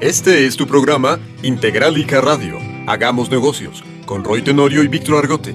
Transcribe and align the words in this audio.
Este 0.00 0.46
es 0.46 0.56
tu 0.56 0.66
programa 0.66 1.20
Integralica 1.42 2.20
Radio. 2.20 2.58
Hagamos 2.88 3.30
negocios 3.30 3.84
con 4.06 4.24
Roy 4.24 4.42
Tenorio 4.42 4.82
y 4.82 4.88
Víctor 4.88 5.18
Argote. 5.18 5.54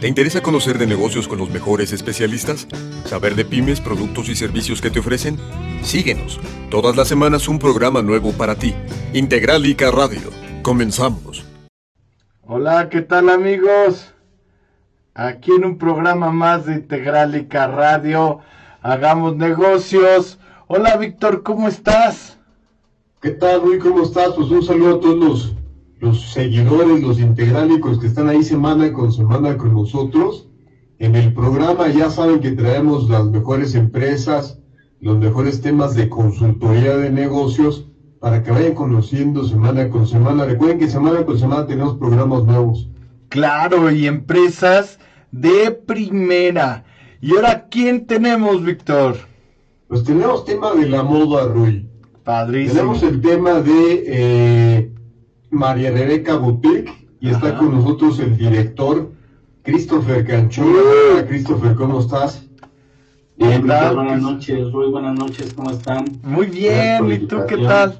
¿Te 0.00 0.06
interesa 0.06 0.42
conocer 0.42 0.78
de 0.78 0.86
negocios 0.86 1.26
con 1.26 1.38
los 1.38 1.50
mejores 1.50 1.92
especialistas? 1.92 2.68
¿Saber 3.04 3.34
de 3.34 3.44
pymes, 3.44 3.80
productos 3.80 4.28
y 4.28 4.36
servicios 4.36 4.80
que 4.80 4.90
te 4.90 5.00
ofrecen? 5.00 5.38
Síguenos. 5.82 6.40
Todas 6.70 6.96
las 6.96 7.08
semanas 7.08 7.48
un 7.48 7.58
programa 7.58 8.00
nuevo 8.00 8.32
para 8.32 8.54
ti. 8.54 8.74
Integralica 9.12 9.90
Radio. 9.90 10.30
Comenzamos. 10.62 11.44
Hola, 12.42 12.88
¿qué 12.88 13.02
tal 13.02 13.28
amigos? 13.28 14.14
Aquí 15.14 15.50
en 15.50 15.64
un 15.64 15.78
programa 15.78 16.30
más 16.30 16.64
de 16.64 16.74
Integralica 16.74 17.66
Radio. 17.66 18.38
Hagamos 18.82 19.36
negocios. 19.36 20.38
Hola 20.68 20.96
Víctor, 20.96 21.42
¿cómo 21.42 21.66
estás? 21.66 22.39
¿Qué 23.22 23.32
tal, 23.32 23.60
Rui? 23.60 23.78
¿Cómo 23.78 24.02
estás? 24.02 24.32
Pues 24.34 24.50
un 24.50 24.62
saludo 24.62 24.96
a 24.96 25.00
todos 25.00 25.18
los, 25.18 25.54
los 25.98 26.32
seguidores, 26.32 27.02
los 27.02 27.20
integrálicos 27.20 27.98
que 27.98 28.06
están 28.06 28.30
ahí 28.30 28.42
semana 28.42 28.90
con 28.94 29.12
semana 29.12 29.58
con 29.58 29.74
nosotros. 29.74 30.48
En 30.98 31.14
el 31.14 31.34
programa 31.34 31.88
ya 31.88 32.08
saben 32.08 32.40
que 32.40 32.52
traemos 32.52 33.10
las 33.10 33.26
mejores 33.26 33.74
empresas, 33.74 34.58
los 35.00 35.18
mejores 35.18 35.60
temas 35.60 35.94
de 35.94 36.08
consultoría 36.08 36.96
de 36.96 37.10
negocios 37.10 37.84
para 38.20 38.42
que 38.42 38.52
vayan 38.52 38.74
conociendo 38.74 39.44
semana 39.44 39.90
con 39.90 40.06
semana. 40.06 40.46
Recuerden 40.46 40.78
que 40.78 40.88
semana 40.88 41.22
con 41.26 41.38
semana 41.38 41.66
tenemos 41.66 41.98
programas 41.98 42.44
nuevos. 42.44 42.88
Claro, 43.28 43.90
y 43.90 44.06
empresas 44.06 44.98
de 45.30 45.72
primera. 45.72 46.84
¿Y 47.20 47.36
ahora 47.36 47.68
quién 47.70 48.06
tenemos, 48.06 48.64
Víctor? 48.64 49.16
Pues 49.88 50.04
tenemos 50.04 50.46
tema 50.46 50.72
de 50.72 50.88
la 50.88 51.02
moda, 51.02 51.46
Rui. 51.48 51.89
Padrísimo. 52.24 52.74
Tenemos 52.74 53.02
el 53.02 53.20
tema 53.20 53.60
de 53.60 54.04
eh, 54.06 54.92
María 55.50 55.90
Rebeca 55.90 56.36
Boutique 56.36 56.92
y 57.20 57.30
está 57.30 57.56
con 57.56 57.72
nosotros 57.72 58.18
el 58.20 58.36
director 58.36 59.10
Christopher 59.62 60.26
Canchón. 60.26 60.66
Hola, 60.66 61.26
Christopher, 61.26 61.74
¿cómo 61.74 62.00
estás? 62.00 62.46
Bien, 63.36 63.62
buenas 63.62 64.20
noches, 64.20 64.70
Rui, 64.70 64.90
buenas 64.90 65.18
noches, 65.18 65.54
¿cómo 65.54 65.70
están? 65.70 66.04
Muy 66.22 66.46
bien, 66.46 67.10
¿y 67.10 67.18
tú 67.26 67.38
qué 67.48 67.56
tal? 67.56 67.98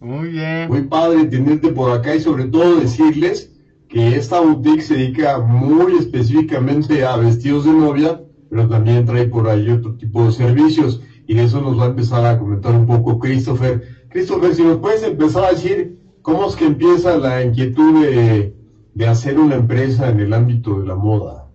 Muy 0.00 0.28
bien. 0.28 0.68
Muy 0.68 0.82
padre 0.82 1.24
tenerte 1.24 1.68
por 1.70 1.90
acá 1.90 2.14
y 2.14 2.20
sobre 2.20 2.44
todo 2.44 2.80
decirles 2.80 3.50
que 3.88 4.16
esta 4.16 4.40
boutique 4.40 4.82
se 4.82 4.94
dedica 4.94 5.38
muy 5.38 5.96
específicamente 5.98 7.04
a 7.04 7.16
vestidos 7.16 7.64
de 7.64 7.72
novia, 7.72 8.20
pero 8.50 8.68
también 8.68 9.06
trae 9.06 9.26
por 9.26 9.48
ahí 9.48 9.70
otro 9.70 9.94
tipo 9.94 10.26
de 10.26 10.32
servicios 10.32 11.00
y 11.26 11.34
de 11.34 11.44
eso 11.44 11.60
nos 11.60 11.78
va 11.78 11.84
a 11.84 11.88
empezar 11.88 12.24
a 12.24 12.38
comentar 12.38 12.74
un 12.74 12.86
poco 12.86 13.18
Christopher. 13.18 13.82
Christopher, 14.08 14.54
si 14.54 14.62
nos 14.62 14.78
puedes 14.78 15.02
empezar 15.02 15.44
a 15.44 15.50
decir 15.50 15.98
cómo 16.22 16.48
es 16.48 16.56
que 16.56 16.66
empieza 16.66 17.16
la 17.18 17.42
inquietud 17.42 18.02
de, 18.02 18.54
de 18.94 19.06
hacer 19.06 19.38
una 19.38 19.56
empresa 19.56 20.08
en 20.08 20.20
el 20.20 20.32
ámbito 20.32 20.80
de 20.80 20.86
la 20.86 20.94
moda. 20.94 21.46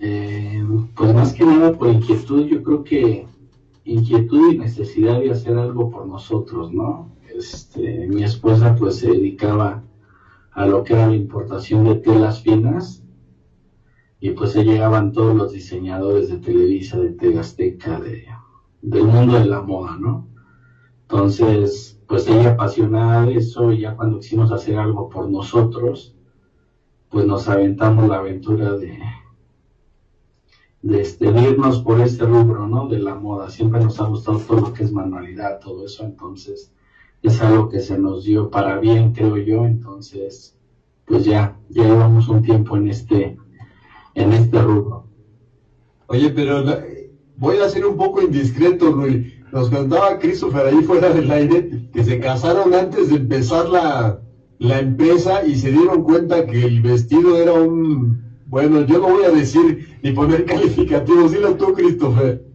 Eh, 0.00 0.64
pues 0.94 1.14
más 1.14 1.32
que 1.32 1.44
nada 1.44 1.72
por 1.72 1.88
inquietud, 1.88 2.46
yo 2.46 2.62
creo 2.62 2.84
que 2.84 3.26
inquietud 3.84 4.52
y 4.52 4.58
necesidad 4.58 5.20
de 5.20 5.30
hacer 5.30 5.56
algo 5.56 5.90
por 5.90 6.06
nosotros, 6.06 6.72
¿no? 6.72 7.10
Este, 7.36 8.06
mi 8.08 8.22
esposa 8.22 8.74
pues 8.74 8.96
se 8.96 9.08
dedicaba 9.08 9.82
a 10.52 10.66
lo 10.66 10.84
que 10.84 10.92
era 10.92 11.08
la 11.08 11.16
importación 11.16 11.84
de 11.84 11.94
telas 11.96 12.42
finas 12.42 13.02
y 14.20 14.30
pues 14.30 14.52
se 14.52 14.64
llegaban 14.64 15.12
todos 15.12 15.34
los 15.34 15.52
diseñadores 15.52 16.28
de 16.28 16.38
Televisa, 16.38 16.98
de 16.98 17.10
TV 17.10 17.38
Azteca, 17.38 17.98
de, 17.98 18.26
del 18.82 19.04
mundo 19.04 19.38
de 19.38 19.46
la 19.46 19.62
moda, 19.62 19.96
¿no? 19.96 20.28
Entonces, 21.02 22.00
pues 22.06 22.26
ella 22.26 22.50
apasionada 22.50 23.26
de 23.26 23.36
eso 23.36 23.72
y 23.72 23.80
ya 23.80 23.94
cuando 23.96 24.18
quisimos 24.18 24.50
hacer 24.52 24.78
algo 24.78 25.08
por 25.08 25.30
nosotros, 25.30 26.14
pues 27.08 27.26
nos 27.26 27.48
aventamos 27.48 28.08
la 28.08 28.18
aventura 28.18 28.72
de, 28.72 28.98
de, 30.82 31.00
este, 31.00 31.26
irnos 31.26 31.80
por 31.82 32.00
este 32.00 32.24
rubro, 32.24 32.66
¿no? 32.66 32.88
De 32.88 32.98
la 32.98 33.14
moda. 33.14 33.50
Siempre 33.50 33.80
nos 33.80 34.00
ha 34.00 34.06
gustado 34.06 34.38
todo 34.38 34.60
lo 34.60 34.72
que 34.72 34.84
es 34.84 34.92
manualidad, 34.92 35.60
todo 35.60 35.86
eso, 35.86 36.04
entonces 36.04 36.72
es 37.22 37.40
algo 37.40 37.68
que 37.68 37.80
se 37.80 37.98
nos 37.98 38.24
dio 38.24 38.50
para 38.50 38.78
bien, 38.78 39.12
creo 39.12 39.36
yo, 39.36 39.64
entonces, 39.64 40.58
pues 41.04 41.24
ya, 41.24 41.56
ya 41.68 41.84
llevamos 41.84 42.28
un 42.28 42.42
tiempo 42.42 42.76
en 42.76 42.88
este, 42.88 43.38
en 44.14 44.32
este 44.32 44.60
rubro. 44.60 45.06
Oye, 46.08 46.30
pero 46.30 46.64
voy 47.42 47.58
a 47.58 47.68
ser 47.68 47.84
un 47.84 47.96
poco 47.96 48.22
indiscreto, 48.22 48.92
Rui. 48.92 49.34
Nos 49.50 49.68
contaba 49.68 50.20
Christopher 50.20 50.66
ahí 50.66 50.80
fuera 50.82 51.10
del 51.10 51.28
aire 51.28 51.88
que 51.92 52.04
se 52.04 52.20
casaron 52.20 52.72
antes 52.72 53.10
de 53.10 53.16
empezar 53.16 53.68
la, 53.68 54.22
la 54.60 54.78
empresa 54.78 55.44
y 55.44 55.56
se 55.56 55.72
dieron 55.72 56.04
cuenta 56.04 56.46
que 56.46 56.64
el 56.64 56.80
vestido 56.80 57.36
era 57.36 57.52
un... 57.52 58.22
Bueno, 58.46 58.86
yo 58.86 58.98
no 59.00 59.08
voy 59.08 59.24
a 59.24 59.30
decir 59.30 59.98
ni 60.04 60.12
poner 60.12 60.44
calificativos, 60.52 61.32
dilo 61.32 61.56
tú, 61.56 61.72
Christopher. 61.74 62.46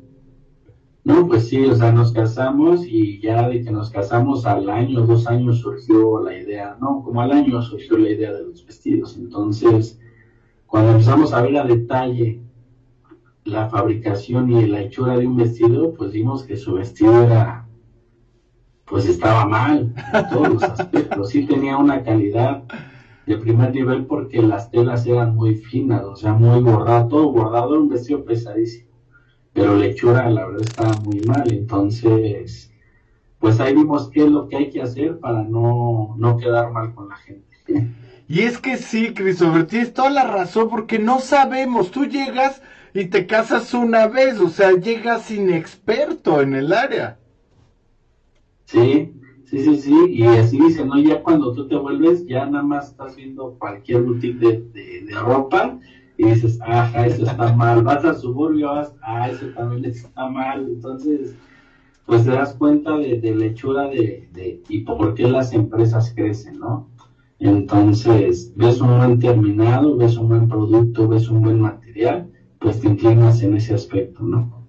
No, 1.04 1.28
pues 1.28 1.50
sí, 1.50 1.66
o 1.66 1.76
sea, 1.76 1.92
nos 1.92 2.14
casamos 2.14 2.86
y 2.86 3.20
ya 3.20 3.50
de 3.50 3.64
que 3.64 3.72
nos 3.72 3.90
casamos 3.90 4.46
al 4.46 4.70
año, 4.70 5.02
dos 5.02 5.28
años 5.28 5.60
surgió 5.60 6.24
la 6.24 6.38
idea, 6.38 6.78
no, 6.80 7.04
como 7.04 7.22
al 7.22 7.32
año 7.34 7.62
surgió 7.62 7.98
la 7.98 8.10
idea 8.10 8.32
de 8.32 8.44
los 8.46 8.66
vestidos. 8.66 9.18
Entonces, 9.18 10.00
cuando 10.66 10.92
empezamos 10.92 11.34
a 11.34 11.42
ver 11.42 11.58
a 11.58 11.66
detalle 11.66 12.47
la 13.48 13.70
fabricación 13.70 14.52
y 14.52 14.68
la 14.68 14.82
hechura 14.82 15.18
de 15.18 15.28
un 15.28 15.38
vestido, 15.38 15.94
pues 15.94 16.12
vimos 16.12 16.44
que 16.44 16.58
su 16.58 16.74
vestido 16.74 17.24
era, 17.24 17.68
pues 18.86 19.08
estaba 19.08 19.46
mal 19.46 19.94
en 20.14 20.30
todos 20.30 20.50
los 20.50 20.64
aspectos. 20.64 21.30
Sí 21.30 21.46
tenía 21.46 21.78
una 21.78 22.04
calidad 22.04 22.64
de 23.26 23.38
primer 23.38 23.74
nivel 23.74 24.06
porque 24.06 24.42
las 24.42 24.70
telas 24.72 25.06
eran 25.06 25.36
muy 25.36 25.56
finas, 25.56 26.04
o 26.04 26.16
sea, 26.16 26.34
muy 26.34 26.62
bordado, 26.62 27.08
todo 27.08 27.32
bordado, 27.32 27.80
un 27.80 27.90
vestido 27.90 28.24
pesadísimo 28.24 28.88
pero 29.58 29.76
la 29.76 29.88
hechura 29.88 30.30
la 30.30 30.46
verdad 30.46 30.62
estaba 30.62 30.94
muy 31.04 31.20
mal, 31.22 31.52
entonces 31.52 32.72
pues 33.40 33.60
ahí 33.60 33.74
vimos 33.74 34.08
qué 34.10 34.26
es 34.26 34.30
lo 34.30 34.48
que 34.48 34.56
hay 34.56 34.70
que 34.70 34.84
hacer 34.84 35.20
para 35.20 35.42
no, 35.42 36.16
no 36.20 36.38
quedar 36.38 36.72
mal 36.72 36.94
con 36.94 37.10
la 37.10 37.16
gente. 37.16 37.48
Y 38.28 38.42
es 38.42 38.60
que 38.60 38.78
sí, 38.78 39.14
Christopher, 39.16 39.66
tienes 39.66 39.94
toda 39.94 40.10
la 40.10 40.26
razón, 40.26 40.70
porque 40.70 41.00
no 41.00 41.20
sabemos. 41.20 41.92
Tú 41.92 42.06
llegas 42.06 42.62
y 43.00 43.06
te 43.06 43.28
casas 43.28 43.74
una 43.76 44.08
vez, 44.08 44.40
o 44.40 44.50
sea, 44.50 44.72
llegas 44.72 45.30
inexperto 45.30 46.42
en 46.42 46.56
el 46.56 46.74
área. 46.74 47.20
Sí, 48.66 49.14
sí, 49.46 49.60
sí, 49.60 49.78
sí, 49.78 49.96
y 50.10 50.24
así 50.26 50.60
dicen, 50.60 50.88
¿no? 50.90 51.00
Ya 51.00 51.24
cuando 51.24 51.54
tú 51.54 51.68
te 51.68 51.76
vuelves, 51.76 52.26
ya 52.28 52.46
nada 52.46 52.64
más 52.64 52.90
estás 52.90 53.16
viendo 53.16 53.58
cualquier 53.58 54.04
boutique 54.04 54.40
de, 54.40 54.62
de, 54.74 55.06
de 55.06 55.16
ropa 55.16 55.80
y 56.18 56.26
dices, 56.26 56.60
ajá, 56.62 57.06
eso 57.06 57.24
está 57.24 57.54
mal, 57.56 57.84
vas 57.84 58.04
al 58.04 58.18
suburbio, 58.18 58.68
vas, 58.70 58.94
ah, 59.02 59.30
eso 59.30 59.52
también 59.54 59.86
está 59.86 60.28
mal, 60.30 60.68
entonces, 60.68 61.38
pues 62.06 62.26
te 62.26 62.32
das 62.32 62.56
cuenta 62.56 62.98
de, 62.98 63.20
de 63.20 63.36
la 63.36 63.46
hechura 63.46 63.88
de, 63.90 64.30
de, 64.34 64.64
y 64.70 64.82
por 64.82 65.14
qué 65.14 65.28
las 65.30 65.54
empresas 65.54 66.14
crecen, 66.16 66.60
¿no? 66.60 66.90
Entonces, 67.40 68.54
ves 68.56 68.82
un 68.82 68.98
buen 68.98 69.20
terminado, 69.20 69.96
ves 69.98 70.18
un 70.18 70.30
buen 70.30 70.48
producto, 70.50 71.08
ves 71.08 71.30
un 71.30 71.42
buen 71.42 71.62
material, 71.62 72.27
pues 72.60 72.82
te 72.82 72.88
inclinas 72.88 73.42
en 73.42 73.56
ese 73.56 73.74
aspecto, 73.74 74.24
¿no? 74.24 74.68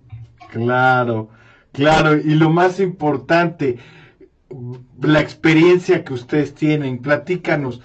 Claro, 0.50 1.30
claro. 1.72 2.16
Y 2.16 2.34
lo 2.34 2.50
más 2.50 2.80
importante, 2.80 3.78
la 5.00 5.20
experiencia 5.20 6.04
que 6.04 6.14
ustedes 6.14 6.54
tienen. 6.54 6.98
Platícanos. 6.98 7.80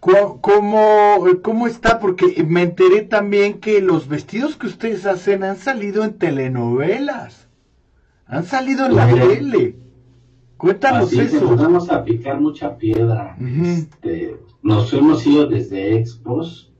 ¿Cómo, 0.00 0.40
cómo, 0.42 1.24
cómo 1.42 1.66
está? 1.66 1.98
Porque 1.98 2.44
me 2.46 2.62
enteré 2.62 3.02
también 3.02 3.60
que 3.60 3.80
los 3.80 4.06
vestidos 4.06 4.56
que 4.56 4.66
ustedes 4.66 5.06
hacen 5.06 5.44
han 5.44 5.56
salido 5.56 6.04
en 6.04 6.18
telenovelas. 6.18 7.48
Han 8.26 8.44
salido 8.44 8.86
en 8.86 8.96
la 8.96 9.08
tele. 9.08 9.76
Cuéntanos 10.58 11.08
Así 11.08 11.20
eso. 11.20 11.38
empezamos 11.42 11.90
a 11.90 12.04
picar 12.04 12.40
mucha 12.40 12.76
piedra. 12.76 13.36
Este, 13.64 14.36
nos 14.62 14.92
hemos 14.92 15.26
ido 15.26 15.46
desde 15.46 15.96
expos, 15.96 16.72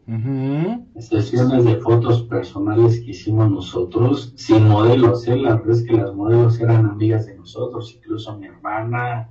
Sesiones 0.98 1.64
de 1.64 1.76
fotos 1.76 2.22
personales 2.24 3.00
que 3.00 3.12
hicimos 3.12 3.50
nosotros, 3.50 4.34
sin 4.36 4.68
modelos, 4.68 5.26
¿eh? 5.26 5.36
la 5.36 5.56
verdad 5.56 5.70
es 5.70 5.82
que 5.82 5.96
las 5.96 6.14
modelos 6.14 6.60
eran 6.60 6.86
amigas 6.86 7.26
de 7.26 7.36
nosotros, 7.36 7.94
incluso 7.96 8.36
mi 8.38 8.46
hermana, 8.46 9.30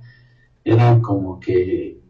eran 0.64 1.00
como 1.00 1.38
que, 1.38 2.00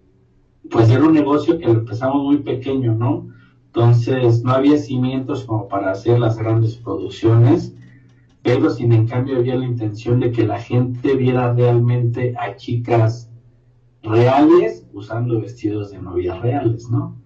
pues 0.71 0.89
era 0.89 1.05
un 1.05 1.13
negocio 1.13 1.59
que 1.59 1.67
empezamos 1.67 2.23
muy 2.23 2.39
pequeño, 2.39 2.95
¿no? 2.95 3.29
Entonces 3.67 4.43
no 4.45 4.53
había 4.53 4.79
cimientos 4.79 5.45
como 5.45 5.69
para 5.69 5.91
hacer 5.91 6.19
las 6.19 6.39
grandes 6.39 6.77
producciones, 6.77 7.75
pero 8.43 8.71
sin 8.71 8.93
en 8.93 9.07
cambio 9.07 9.37
había 9.37 9.57
la 9.57 9.67
intención 9.67 10.21
de 10.21 10.31
que 10.33 10.47
la 10.47 10.59
gente 10.59 11.17
viera 11.17 11.53
realmente 11.53 12.35
a 12.39 12.57
chicas 12.57 13.31
reales 14.03 14.87
usando 14.93 15.41
vestidos 15.41 15.91
de 15.91 15.99
novias 15.99 16.41
reales, 16.41 16.89
¿no? 16.89 17.24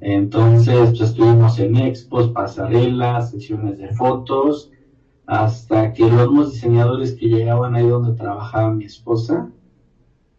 Entonces, 0.00 0.90
pues, 0.90 1.00
estuvimos 1.00 1.58
en 1.58 1.76
expos, 1.76 2.28
pasarelas, 2.28 3.30
sesiones 3.30 3.78
de 3.78 3.88
fotos, 3.94 4.70
hasta 5.26 5.92
que 5.92 6.10
los 6.10 6.28
mismos 6.28 6.52
diseñadores 6.52 7.14
que 7.14 7.28
llegaban 7.28 7.74
ahí 7.74 7.86
donde 7.86 8.14
trabajaba 8.14 8.72
mi 8.72 8.84
esposa, 8.84 9.50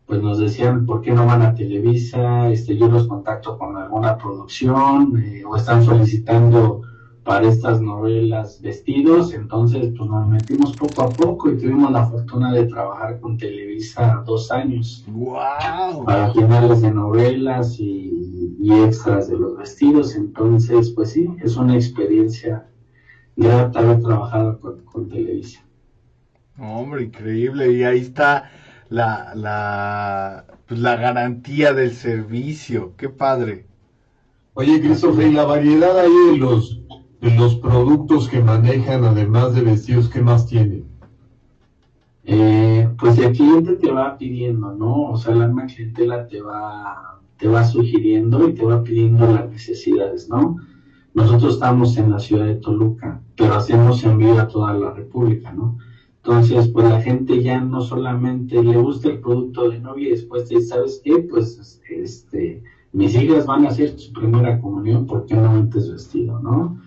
pues 0.06 0.24
nos 0.24 0.40
decían, 0.40 0.88
¿por 0.88 1.02
qué 1.02 1.12
no 1.12 1.28
van 1.28 1.44
a 1.44 1.54
Televisa? 1.54 2.50
Este, 2.50 2.76
yo 2.76 2.88
los 2.88 3.08
contacto 3.08 3.60
con 3.60 3.78
alguna 3.78 4.18
producción 4.18 5.22
eh, 5.24 5.44
o 5.46 5.56
están 5.56 5.86
solicitando 5.86 6.82
para 7.24 7.48
estas 7.48 7.80
novelas 7.80 8.60
vestidos, 8.60 9.36
entonces 9.36 9.94
pues 9.96 10.10
nos 10.10 10.28
metimos 10.28 10.76
poco 10.76 11.04
a 11.04 11.10
poco 11.10 11.52
y 11.52 11.58
tuvimos 11.60 11.92
la 11.92 12.08
fortuna 12.08 12.52
de 12.52 12.66
trabajar 12.66 13.20
con 13.20 13.38
Televisa 13.38 14.24
dos 14.26 14.52
años. 14.52 15.06
¡Wow! 15.08 16.06
Para 16.06 16.34
finales 16.34 16.82
de 16.82 16.90
novelas 16.90 17.80
y, 17.80 18.19
y 18.60 18.74
extras 18.74 19.30
de 19.30 19.40
los 19.40 19.58
vestidos, 19.58 20.16
entonces 20.16 20.92
pues 20.92 21.12
sí, 21.12 21.30
es 21.42 21.56
una 21.56 21.76
experiencia 21.76 22.68
grata 23.36 23.80
haber 23.80 24.02
trabajado 24.02 24.60
con, 24.60 24.84
con 24.84 25.10
Televisa. 25.10 25.62
Hombre, 26.60 27.04
increíble. 27.04 27.72
Y 27.72 27.84
ahí 27.84 28.00
está 28.00 28.52
la, 28.90 29.34
la, 29.34 30.46
pues, 30.68 30.80
la 30.80 30.98
garantía 30.98 31.74
del 31.74 31.94
servicio. 31.94 32.94
Qué 32.98 33.10
padre. 33.10 33.66
Oye, 34.56 34.82
Christopher, 34.82 35.28
y 35.28 35.32
la 35.32 35.46
variedad 35.46 35.98
ahí 35.98 36.32
de 36.32 36.38
los, 36.38 36.82
de 37.22 37.32
los 37.36 37.56
productos 37.56 38.28
que 38.28 38.42
manejan, 38.42 39.06
además 39.06 39.56
de 39.56 39.62
vestidos, 39.62 40.10
¿qué 40.10 40.22
más 40.22 40.48
tienen? 40.48 40.86
Eh, 42.26 42.90
pues 43.00 43.18
el 43.18 43.32
cliente 43.32 43.76
te 43.76 43.90
va 43.90 44.18
pidiendo, 44.18 44.74
¿no? 44.74 45.12
O 45.12 45.18
sea, 45.18 45.34
la 45.34 45.48
misma 45.48 45.66
clientela 45.68 46.28
te 46.28 46.42
va, 46.42 47.19
te 47.40 47.48
va 47.48 47.64
sugiriendo 47.64 48.48
y 48.48 48.54
te 48.54 48.66
va 48.66 48.84
pidiendo 48.84 49.26
las 49.26 49.50
necesidades, 49.50 50.30
¿no? 50.30 50.58
Nosotros 51.14 51.56
estamos 51.56 51.98
en 51.98 52.12
la 52.12 52.20
ciudad 52.20 52.46
de 52.46 52.56
Toluca, 52.56 53.22
pero 53.36 53.56
hacemos 53.56 54.04
envío 54.04 54.40
a 54.40 54.48
toda 54.48 54.74
la 54.74 54.94
República, 54.94 55.52
¿no? 55.54 55.78
Entonces, 56.18 56.68
pues 56.68 56.90
la 56.90 57.02
gente 57.02 57.42
ya 57.42 57.62
no 57.62 57.82
solamente 57.82 58.62
le 58.62 58.76
gusta 58.78 59.08
el 59.08 59.20
producto 59.20 59.70
de 59.70 59.80
novia 59.80 60.10
y 60.10 60.12
después 60.12 60.50
te 60.50 60.56
dice, 60.56 60.68
¿sabes 60.68 61.02
qué? 61.04 61.20
Pues 61.30 61.82
este, 61.90 62.62
mis 62.92 63.16
hijas 63.16 63.46
van 63.46 63.66
a 63.66 63.70
hacer 63.70 63.98
su 63.98 64.12
primera 64.12 64.60
comunión, 64.60 65.08
¿por 65.08 65.26
qué 65.26 65.36
no 65.36 65.54
metes 65.54 65.90
vestido, 65.90 66.40
no? 66.42 66.78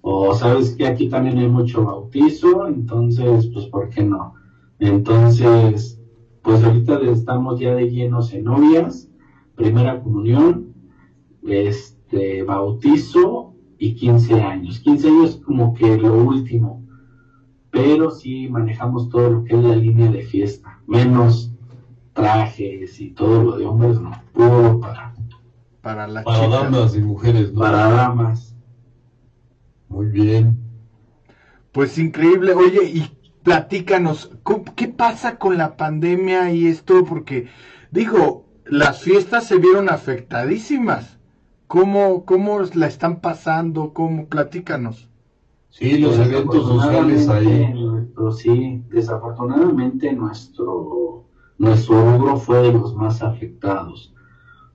O 0.00 0.34
sabes 0.34 0.74
que 0.74 0.84
aquí 0.84 1.08
también 1.08 1.38
hay 1.38 1.48
mucho 1.48 1.84
bautizo, 1.84 2.66
entonces, 2.66 3.48
pues, 3.54 3.66
¿por 3.66 3.88
qué 3.88 4.02
no? 4.02 4.34
Entonces, 4.80 6.00
pues 6.42 6.64
ahorita 6.64 6.98
estamos 7.02 7.60
ya 7.60 7.76
de 7.76 7.88
llenos 7.88 8.32
en 8.32 8.44
novias, 8.44 9.08
primera 9.54 10.00
comunión, 10.00 10.74
este, 11.46 12.42
bautizo 12.42 13.54
y 13.78 13.94
15 13.94 14.40
años. 14.42 14.80
15 14.80 15.08
años 15.08 15.40
como 15.44 15.74
que 15.74 15.96
lo 15.98 16.14
último, 16.14 16.84
pero 17.70 18.10
sí 18.10 18.48
manejamos 18.48 19.08
todo 19.08 19.30
lo 19.30 19.44
que 19.44 19.54
es 19.56 19.64
la 19.64 19.76
línea 19.76 20.10
de 20.10 20.22
fiesta, 20.22 20.80
menos 20.86 21.50
trajes 22.12 23.00
y 23.00 23.10
todo 23.10 23.42
lo 23.42 23.56
de 23.58 23.64
hombres, 23.66 24.00
no, 24.00 24.12
puro 24.32 24.80
para, 24.80 25.14
Para 25.80 26.06
la 26.06 26.22
Para 26.22 26.44
chica. 26.44 26.48
damas 26.64 26.96
y 26.96 27.00
mujeres, 27.00 27.52
¿no? 27.52 27.60
para 27.60 27.88
damas. 27.90 28.54
Muy 29.88 30.06
bien. 30.06 30.56
Pues 31.72 31.98
increíble. 31.98 32.52
Oye, 32.52 32.84
y 32.84 33.10
platícanos, 33.42 34.30
¿cómo- 34.42 34.64
¿qué 34.76 34.88
pasa 34.88 35.38
con 35.38 35.56
la 35.58 35.76
pandemia 35.76 36.52
y 36.52 36.66
esto? 36.66 37.04
Porque, 37.04 37.48
digo, 37.90 38.46
las 38.66 39.00
fiestas 39.02 39.46
se 39.46 39.58
vieron 39.58 39.88
afectadísimas. 39.88 41.18
¿Cómo, 41.66 42.24
cómo 42.24 42.60
la 42.74 42.86
están 42.86 43.20
pasando? 43.20 43.92
¿Cómo? 43.94 44.26
Platícanos. 44.26 45.08
Sí, 45.70 45.98
los 45.98 46.16
Pues, 46.16 46.28
eventos 46.28 46.66
sociales 46.66 47.28
ahí. 47.30 47.72
nuestro- 47.74 48.32
sí, 48.32 48.82
desafortunadamente 48.90 50.12
nuestro, 50.12 51.24
nuestro 51.56 52.18
rubro 52.18 52.36
fue 52.36 52.58
de 52.62 52.72
los 52.74 52.94
más 52.94 53.22
afectados. 53.22 54.12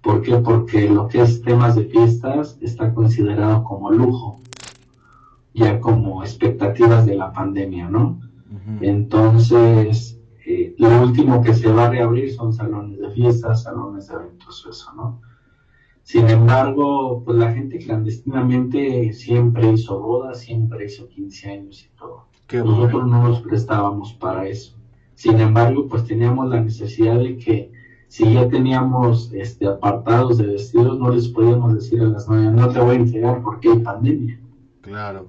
¿Por 0.01 0.21
qué? 0.23 0.37
Porque 0.37 0.89
lo 0.89 1.07
que 1.07 1.21
es 1.21 1.41
temas 1.43 1.75
de 1.75 1.85
fiestas 1.85 2.57
está 2.61 2.93
considerado 2.93 3.63
como 3.63 3.91
lujo, 3.91 4.41
ya 5.53 5.79
como 5.79 6.23
expectativas 6.23 7.05
de 7.05 7.15
la 7.15 7.31
pandemia, 7.31 7.89
¿no? 7.89 8.19
Entonces, 8.81 10.16
eh, 10.49 10.73
lo 10.77 11.01
último 11.01 11.41
que 11.41 11.53
se 11.53 11.69
va 11.69 11.87
a 11.87 11.89
reabrir 11.89 12.33
son 12.33 12.53
salones 12.53 12.97
de 12.99 13.11
fiestas, 13.11 13.63
salones 13.63 14.07
de 14.07 14.15
eventos, 14.15 14.65
eso, 14.69 14.93
¿no? 14.93 15.19
Sin 16.03 16.29
embargo, 16.29 17.21
pues 17.25 17.37
la 17.37 17.51
gente 17.51 17.79
clandestinamente 17.79 19.11
siempre 19.11 19.73
hizo 19.73 19.99
bodas, 19.99 20.39
siempre 20.39 20.85
hizo 20.85 21.09
15 21.09 21.51
años 21.51 21.83
y 21.83 21.97
todo. 21.97 22.27
Qué 22.47 22.59
Nosotros 22.59 23.03
bueno. 23.03 23.07
no 23.07 23.27
nos 23.27 23.41
prestábamos 23.41 24.13
para 24.13 24.47
eso. 24.47 24.73
Sin 25.15 25.37
embargo, 25.41 25.85
pues 25.89 26.05
teníamos 26.05 26.47
la 26.47 26.61
necesidad 26.61 27.19
de 27.19 27.35
que 27.35 27.73
si 28.07 28.33
ya 28.33 28.47
teníamos 28.47 29.33
este, 29.33 29.67
apartados 29.67 30.37
de 30.37 30.45
vestidos, 30.45 30.97
no 30.97 31.09
les 31.09 31.27
podíamos 31.27 31.73
decir 31.73 31.99
a 31.99 32.05
las 32.05 32.29
novias, 32.29 32.53
no 32.53 32.69
te 32.69 32.79
voy 32.79 32.95
a 32.95 32.99
entregar 32.99 33.41
porque 33.41 33.67
hay 33.67 33.79
pandemia. 33.79 34.39
Claro. 34.79 35.27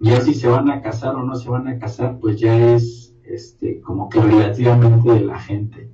Ya 0.00 0.22
si 0.22 0.32
se 0.32 0.48
van 0.48 0.70
a 0.70 0.80
casar 0.80 1.16
o 1.16 1.22
no 1.22 1.34
se 1.34 1.50
van 1.50 1.68
a 1.68 1.78
casar, 1.78 2.18
pues 2.18 2.40
ya 2.40 2.74
es 2.74 3.07
este, 3.34 3.80
como 3.80 4.08
que 4.08 4.20
relativamente 4.20 5.12
de 5.12 5.20
la 5.20 5.38
gente. 5.38 5.90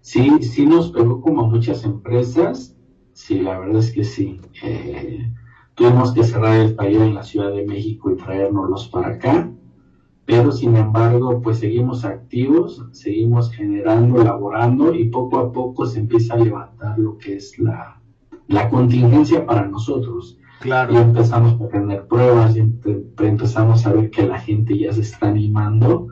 Sí, 0.00 0.30
sí 0.42 0.66
nos 0.66 0.90
pegó 0.90 1.20
como 1.20 1.42
a 1.42 1.46
muchas 1.48 1.84
empresas, 1.84 2.74
sí, 3.12 3.40
la 3.40 3.58
verdad 3.58 3.78
es 3.78 3.92
que 3.92 4.04
sí. 4.04 4.40
Eh, 4.62 5.32
tuvimos 5.74 6.12
que 6.12 6.24
cerrar 6.24 6.56
el 6.60 6.74
taller 6.76 7.02
en 7.02 7.14
la 7.14 7.22
Ciudad 7.22 7.52
de 7.52 7.64
México 7.64 8.10
y 8.10 8.16
traérnoslos 8.16 8.88
para 8.88 9.08
acá, 9.08 9.50
pero 10.24 10.52
sin 10.52 10.76
embargo, 10.76 11.40
pues 11.40 11.58
seguimos 11.58 12.04
activos, 12.04 12.84
seguimos 12.92 13.50
generando, 13.52 14.20
elaborando 14.22 14.94
y 14.94 15.08
poco 15.08 15.38
a 15.40 15.52
poco 15.52 15.86
se 15.86 16.00
empieza 16.00 16.34
a 16.34 16.38
levantar 16.38 16.98
lo 16.98 17.16
que 17.18 17.36
es 17.36 17.58
la, 17.58 18.00
la 18.46 18.68
contingencia 18.68 19.44
para 19.46 19.66
nosotros 19.66 20.38
y 20.38 20.62
Claro. 20.62 20.94
empezamos 20.96 21.60
a 21.60 21.68
tener 21.68 22.06
pruebas 22.06 22.56
y 22.56 22.60
empe- 22.60 23.04
empezamos 23.18 23.86
a 23.86 23.92
ver 23.92 24.10
que 24.10 24.26
la 24.26 24.38
gente 24.38 24.78
ya 24.78 24.92
se 24.92 25.00
está 25.02 25.28
animando 25.28 26.06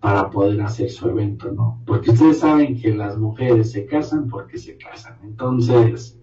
para 0.00 0.30
poder 0.30 0.60
hacer 0.60 0.90
su 0.90 1.08
evento, 1.08 1.50
¿no? 1.52 1.80
Porque 1.86 2.10
ustedes 2.10 2.40
saben 2.40 2.80
que 2.80 2.94
las 2.94 3.18
mujeres 3.18 3.72
se 3.72 3.86
casan 3.86 4.28
porque 4.28 4.58
se 4.58 4.76
casan, 4.76 5.18
entonces 5.24 6.18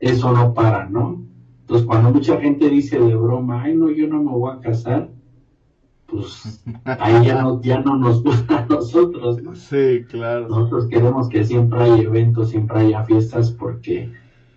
eso 0.00 0.32
no 0.32 0.54
para, 0.54 0.88
¿no? 0.88 1.24
Entonces 1.60 1.86
cuando 1.86 2.10
mucha 2.10 2.40
gente 2.40 2.68
dice 2.68 2.98
de 2.98 3.14
broma, 3.14 3.62
ay 3.62 3.76
no, 3.76 3.90
yo 3.90 4.08
no 4.08 4.22
me 4.22 4.30
voy 4.30 4.52
a 4.56 4.60
casar, 4.60 5.10
pues 6.06 6.64
ahí 6.84 7.26
ya 7.26 7.42
no, 7.42 7.60
ya 7.60 7.80
no 7.80 7.96
nos 7.96 8.22
gusta 8.22 8.60
a 8.60 8.66
nosotros, 8.66 9.42
¿no? 9.42 9.54
Sí, 9.54 10.04
claro. 10.08 10.48
Nosotros 10.48 10.86
queremos 10.86 11.28
que 11.28 11.44
siempre 11.44 11.80
haya 11.80 12.02
eventos, 12.02 12.50
siempre 12.50 12.80
haya 12.80 13.04
fiestas 13.04 13.50
porque 13.50 14.10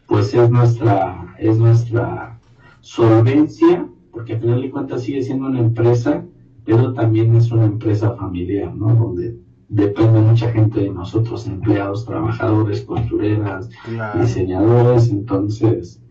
pues 0.07 0.33
es 0.33 0.49
nuestra, 0.49 1.35
es 1.39 1.57
nuestra 1.57 2.39
solvencia, 2.79 3.87
porque 4.11 4.33
al 4.33 4.41
final 4.41 4.61
de 4.61 4.71
cuentas 4.71 5.03
sigue 5.03 5.21
siendo 5.23 5.47
una 5.47 5.59
empresa, 5.59 6.25
pero 6.65 6.93
también 6.93 7.35
es 7.35 7.51
una 7.51 7.65
empresa 7.65 8.15
familiar, 8.15 8.73
¿no? 8.73 8.93
Donde 8.95 9.35
depende 9.69 10.19
mucha 10.19 10.51
gente 10.51 10.81
de 10.81 10.89
nosotros, 10.89 11.47
empleados, 11.47 12.05
trabajadores, 12.05 12.81
costureras, 12.81 13.69
Claro. 13.85 14.19
diseñadores, 14.21 15.09
entonces, 15.09 16.01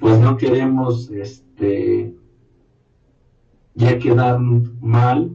pues 0.00 0.18
no 0.20 0.36
queremos 0.36 1.10
este 1.10 2.14
ya 3.74 3.98
quedar 3.98 4.38
mal 4.40 5.30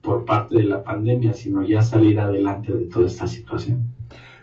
por 0.00 0.24
parte 0.24 0.56
de 0.56 0.64
la 0.64 0.82
pandemia, 0.84 1.34
sino 1.34 1.64
ya 1.64 1.82
salir 1.82 2.20
adelante 2.20 2.72
de 2.72 2.86
toda 2.86 3.06
esta 3.06 3.26
situación. 3.26 3.82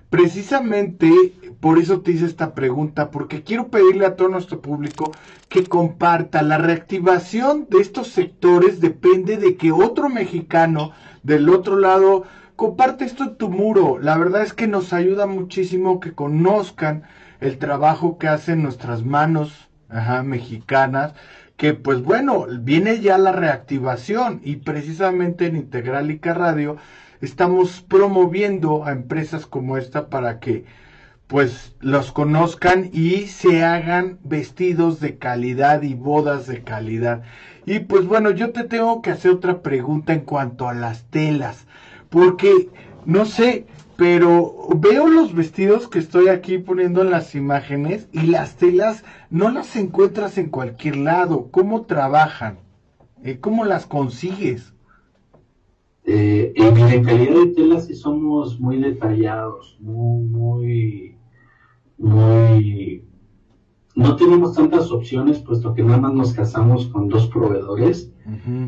Precisamente 0.09 1.33
por 1.63 1.79
eso 1.79 2.01
te 2.01 2.11
hice 2.11 2.25
esta 2.25 2.53
pregunta, 2.53 3.09
porque 3.09 3.41
quiero 3.41 3.69
pedirle 3.69 4.05
a 4.05 4.17
todo 4.17 4.27
nuestro 4.27 4.59
público 4.59 5.13
que 5.47 5.63
comparta. 5.63 6.41
La 6.41 6.57
reactivación 6.57 7.67
de 7.69 7.79
estos 7.79 8.09
sectores 8.09 8.81
depende 8.81 9.37
de 9.37 9.55
que 9.55 9.71
otro 9.71 10.09
mexicano 10.09 10.91
del 11.23 11.47
otro 11.47 11.77
lado 11.77 12.25
comparte 12.57 13.05
esto 13.05 13.23
en 13.23 13.37
tu 13.37 13.47
muro. 13.47 13.97
La 13.97 14.17
verdad 14.17 14.41
es 14.41 14.53
que 14.53 14.67
nos 14.67 14.91
ayuda 14.91 15.25
muchísimo 15.25 16.01
que 16.01 16.11
conozcan 16.11 17.03
el 17.39 17.57
trabajo 17.59 18.17
que 18.17 18.27
hacen 18.27 18.61
nuestras 18.61 19.05
manos 19.05 19.69
mexicanas, 20.25 21.13
que 21.55 21.73
pues 21.73 22.03
bueno, 22.03 22.45
viene 22.59 22.99
ya 22.99 23.17
la 23.17 23.31
reactivación 23.31 24.41
y 24.43 24.57
precisamente 24.57 25.45
en 25.45 25.55
Integralica 25.55 26.33
Radio 26.33 26.75
estamos 27.21 27.79
promoviendo 27.79 28.83
a 28.83 28.91
empresas 28.91 29.45
como 29.45 29.77
esta 29.77 30.09
para 30.09 30.41
que 30.41 30.65
pues 31.27 31.75
los 31.79 32.11
conozcan 32.11 32.89
y 32.93 33.27
se 33.27 33.63
hagan 33.63 34.19
vestidos 34.23 34.99
de 34.99 35.17
calidad 35.17 35.81
y 35.81 35.93
bodas 35.93 36.47
de 36.47 36.63
calidad. 36.63 37.23
Y 37.65 37.79
pues 37.79 38.05
bueno, 38.05 38.31
yo 38.31 38.51
te 38.51 38.63
tengo 38.63 39.01
que 39.01 39.11
hacer 39.11 39.31
otra 39.31 39.61
pregunta 39.61 40.13
en 40.13 40.21
cuanto 40.21 40.67
a 40.67 40.73
las 40.73 41.03
telas, 41.05 41.65
porque 42.09 42.69
no 43.05 43.25
sé, 43.25 43.65
pero 43.95 44.67
veo 44.75 45.07
los 45.07 45.33
vestidos 45.33 45.87
que 45.87 45.99
estoy 45.99 46.27
aquí 46.27 46.57
poniendo 46.57 47.01
en 47.01 47.11
las 47.11 47.35
imágenes 47.35 48.07
y 48.11 48.23
las 48.23 48.55
telas 48.55 49.03
no 49.29 49.49
las 49.49 49.75
encuentras 49.75 50.37
en 50.37 50.49
cualquier 50.49 50.97
lado. 50.97 51.49
¿Cómo 51.51 51.83
trabajan? 51.83 52.59
Eh, 53.23 53.39
¿Cómo 53.39 53.65
las 53.65 53.85
consigues? 53.85 54.73
Eh, 56.05 56.53
en 56.55 57.03
calidad 57.05 57.35
de 57.35 57.47
tela 57.55 57.79
sí 57.79 57.95
somos 57.95 58.59
muy 58.59 58.77
detallados, 58.77 59.77
muy, 59.79 60.23
muy, 60.27 61.12
muy... 62.03 63.05
No 63.95 64.15
tenemos 64.15 64.55
tantas 64.55 64.91
opciones, 64.91 65.39
puesto 65.39 65.73
que 65.73 65.83
nada 65.83 65.99
más 65.99 66.13
nos 66.13 66.33
casamos 66.33 66.87
con 66.87 67.07
dos 67.07 67.27
proveedores, 67.27 68.11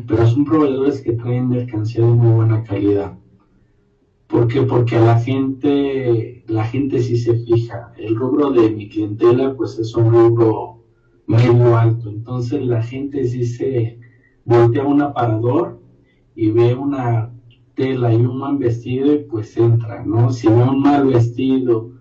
pero 0.06 0.26
son 0.26 0.44
proveedores 0.44 1.00
que 1.02 1.12
traen 1.12 1.48
mercancía 1.48 2.04
de 2.04 2.12
muy 2.12 2.32
buena 2.32 2.62
calidad. 2.62 3.18
¿Por 4.28 4.46
qué? 4.46 4.62
Porque 4.62 4.96
a 4.96 5.00
la 5.00 5.18
gente, 5.18 6.44
la 6.46 6.64
gente 6.64 7.00
sí 7.00 7.16
se 7.16 7.36
fija. 7.38 7.92
El 7.98 8.14
rubro 8.14 8.52
de 8.52 8.70
mi 8.70 8.88
clientela, 8.88 9.54
pues 9.56 9.78
es 9.78 9.94
un 9.96 10.12
rubro 10.12 10.84
medio 11.26 11.76
alto. 11.76 12.08
Entonces 12.08 12.64
la 12.64 12.82
gente 12.82 13.24
sí 13.24 13.44
se 13.46 13.98
voltea 14.44 14.84
a 14.84 14.86
un 14.86 15.02
aparador 15.02 15.80
y 16.36 16.50
ve 16.50 16.74
una 16.74 17.32
tela 17.74 18.12
y 18.12 18.16
un 18.16 18.38
mal 18.38 18.58
vestido 18.58 19.12
y 19.12 19.24
pues 19.24 19.56
entra, 19.56 20.04
¿no? 20.04 20.30
Si 20.30 20.46
ve 20.46 20.62
un 20.62 20.80
mal 20.80 21.06
vestido 21.08 21.95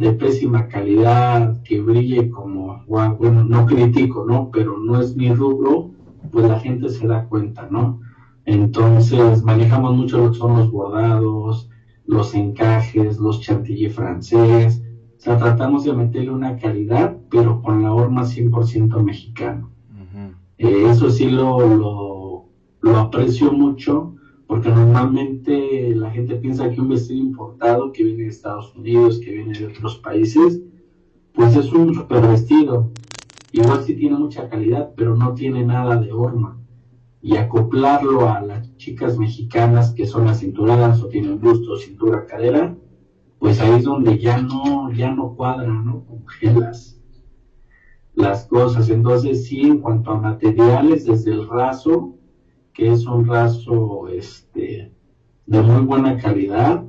de 0.00 0.12
pésima 0.14 0.66
calidad, 0.66 1.62
que 1.62 1.78
brille 1.82 2.30
como, 2.30 2.82
bueno, 2.86 3.44
no 3.44 3.66
critico, 3.66 4.24
¿no? 4.24 4.50
Pero 4.50 4.78
no 4.78 4.98
es 4.98 5.14
mi 5.14 5.30
rubro, 5.30 5.90
pues 6.32 6.48
la 6.48 6.58
gente 6.58 6.88
se 6.88 7.06
da 7.06 7.26
cuenta, 7.26 7.68
¿no? 7.70 8.00
Entonces 8.46 9.42
manejamos 9.42 9.94
mucho 9.94 10.16
lo 10.16 10.32
que 10.32 10.38
son 10.38 10.56
los 10.56 10.70
bordados, 10.70 11.68
los 12.06 12.34
encajes, 12.34 13.18
los 13.18 13.42
chantilly 13.42 13.90
francés. 13.90 14.82
O 15.18 15.20
sea, 15.20 15.36
tratamos 15.36 15.84
de 15.84 15.92
meterle 15.92 16.30
una 16.30 16.56
calidad, 16.56 17.18
pero 17.30 17.60
con 17.60 17.82
la 17.82 17.92
horma 17.92 18.22
100% 18.22 19.02
mexicano. 19.02 19.70
Eh, 20.56 20.86
eso 20.88 21.10
sí 21.10 21.28
lo, 21.28 22.46
lo, 22.80 22.96
aprecio 22.96 23.52
mucho, 23.52 24.14
porque 24.50 24.68
normalmente 24.68 25.94
la 25.94 26.10
gente 26.10 26.34
piensa 26.34 26.68
que 26.68 26.80
un 26.80 26.88
vestido 26.88 27.20
importado 27.20 27.92
que 27.92 28.02
viene 28.02 28.24
de 28.24 28.30
Estados 28.30 28.74
Unidos, 28.74 29.20
que 29.20 29.30
viene 29.30 29.56
de 29.56 29.66
otros 29.66 29.98
países, 29.98 30.60
pues 31.32 31.54
es 31.54 31.72
un 31.72 31.94
super 31.94 32.26
vestido. 32.26 32.90
Igual 33.52 33.84
sí 33.84 33.94
tiene 33.94 34.16
mucha 34.16 34.48
calidad, 34.48 34.90
pero 34.96 35.14
no 35.14 35.34
tiene 35.34 35.64
nada 35.64 35.98
de 35.98 36.10
horma 36.10 36.58
y 37.22 37.36
acoplarlo 37.36 38.28
a 38.28 38.40
las 38.40 38.76
chicas 38.76 39.16
mexicanas 39.16 39.92
que 39.92 40.04
son 40.04 40.26
acinturadas 40.26 41.00
o 41.00 41.06
tienen 41.06 41.40
busto, 41.40 41.76
cintura, 41.76 42.26
cadera, 42.26 42.76
pues 43.38 43.60
ahí 43.60 43.78
es 43.78 43.84
donde 43.84 44.18
ya 44.18 44.42
no, 44.42 44.90
ya 44.92 45.12
no 45.12 45.36
cuadra, 45.36 45.68
¿no? 45.68 46.04
Congelas 46.06 47.00
las 48.16 48.46
cosas. 48.46 48.90
Entonces, 48.90 49.46
sí, 49.46 49.60
en 49.60 49.78
cuanto 49.78 50.10
a 50.10 50.20
materiales, 50.20 51.06
desde 51.06 51.34
el 51.34 51.48
raso, 51.48 52.16
que 52.72 52.92
es 52.92 53.06
un 53.06 53.26
raso 53.26 54.08
este, 54.08 54.92
de 55.46 55.62
muy 55.62 55.82
buena 55.82 56.16
calidad, 56.18 56.84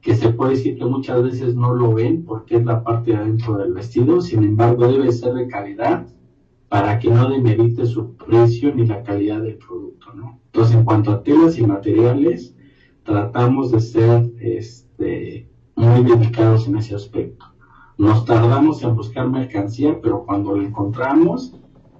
que 0.00 0.16
se 0.16 0.30
puede 0.30 0.52
decir 0.52 0.76
que 0.76 0.84
muchas 0.84 1.22
veces 1.22 1.54
no 1.54 1.74
lo 1.74 1.94
ven 1.94 2.24
porque 2.24 2.56
es 2.56 2.64
la 2.64 2.82
parte 2.82 3.12
de 3.12 3.18
adentro 3.18 3.56
del 3.58 3.72
vestido, 3.72 4.20
sin 4.20 4.42
embargo 4.42 4.90
debe 4.90 5.12
ser 5.12 5.34
de 5.34 5.46
calidad 5.46 6.06
para 6.68 6.98
que 6.98 7.10
no 7.10 7.28
demerite 7.28 7.86
su 7.86 8.16
precio 8.16 8.74
ni 8.74 8.86
la 8.86 9.02
calidad 9.02 9.42
del 9.42 9.58
producto, 9.58 10.06
¿no? 10.14 10.40
Entonces, 10.46 10.74
en 10.74 10.84
cuanto 10.84 11.12
a 11.12 11.22
telas 11.22 11.58
y 11.58 11.66
materiales, 11.66 12.56
tratamos 13.04 13.70
de 13.70 13.80
ser 13.80 14.32
este, 14.40 15.48
muy 15.76 16.02
dedicados 16.02 16.66
en 16.66 16.78
ese 16.78 16.94
aspecto. 16.94 17.44
Nos 17.98 18.24
tardamos 18.24 18.82
en 18.82 18.96
buscar 18.96 19.28
mercancía, 19.28 20.00
pero 20.02 20.24
cuando 20.24 20.56
la 20.56 20.64
encontramos 20.64 21.54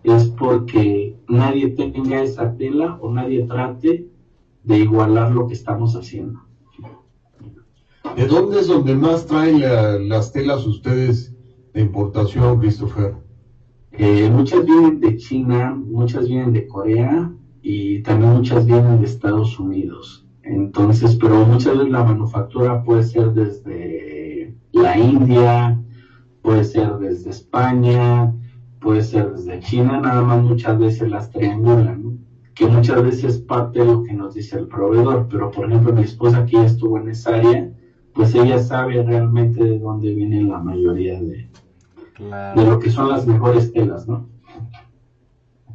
es 0.04 0.28
porque 0.28 1.16
nadie 1.28 1.68
tenga 1.68 2.22
esa 2.22 2.56
tela 2.56 2.98
o 3.00 3.10
nadie 3.10 3.44
trate 3.44 4.08
de 4.64 4.78
igualar 4.78 5.32
lo 5.32 5.46
que 5.46 5.54
estamos 5.54 5.94
haciendo. 5.94 6.40
¿De 8.16 8.26
dónde 8.26 8.60
es 8.60 8.66
donde 8.66 8.94
más 8.94 9.26
traen 9.26 10.08
las 10.08 10.32
telas 10.32 10.66
ustedes 10.66 11.34
de 11.72 11.80
importación, 11.80 12.58
Christopher? 12.58 13.14
Eh, 13.92 14.28
muchas 14.30 14.64
vienen 14.64 15.00
de 15.00 15.16
China, 15.16 15.74
muchas 15.74 16.28
vienen 16.28 16.52
de 16.52 16.66
Corea 16.66 17.32
y 17.62 18.02
también 18.02 18.32
muchas 18.32 18.66
vienen 18.66 19.00
de 19.00 19.06
Estados 19.06 19.58
Unidos. 19.58 20.26
Entonces, 20.42 21.16
pero 21.20 21.46
muchas 21.46 21.78
veces 21.78 21.92
la 21.92 22.04
manufactura 22.04 22.82
puede 22.82 23.04
ser 23.04 23.32
desde 23.32 24.54
la 24.72 24.98
India, 24.98 25.80
puede 26.42 26.64
ser 26.64 26.98
desde 26.98 27.30
España, 27.30 28.34
puede 28.82 29.02
ser 29.02 29.32
desde 29.32 29.60
China, 29.60 30.00
nada 30.00 30.22
más 30.22 30.42
muchas 30.42 30.78
veces 30.78 31.08
las 31.08 31.30
triangulan, 31.30 32.18
que 32.54 32.66
muchas 32.66 33.02
veces 33.02 33.24
es 33.24 33.38
parte 33.38 33.78
de 33.78 33.86
lo 33.86 34.02
que 34.02 34.12
nos 34.12 34.34
dice 34.34 34.58
el 34.58 34.66
proveedor, 34.66 35.28
pero 35.30 35.50
por 35.50 35.66
ejemplo 35.66 35.92
mi 35.92 36.02
esposa 36.02 36.44
que 36.44 36.56
ya 36.56 36.66
estuvo 36.66 36.98
en 36.98 37.08
esa 37.08 37.36
área, 37.36 37.72
pues 38.12 38.34
ella 38.34 38.58
sabe 38.58 39.02
realmente 39.02 39.64
de 39.64 39.78
dónde 39.78 40.14
viene 40.14 40.42
la 40.42 40.58
mayoría 40.58 41.20
de, 41.20 41.48
de 42.18 42.66
lo 42.66 42.78
que 42.78 42.90
son 42.90 43.08
las 43.08 43.26
mejores 43.26 43.72
telas, 43.72 44.06
¿no? 44.06 44.28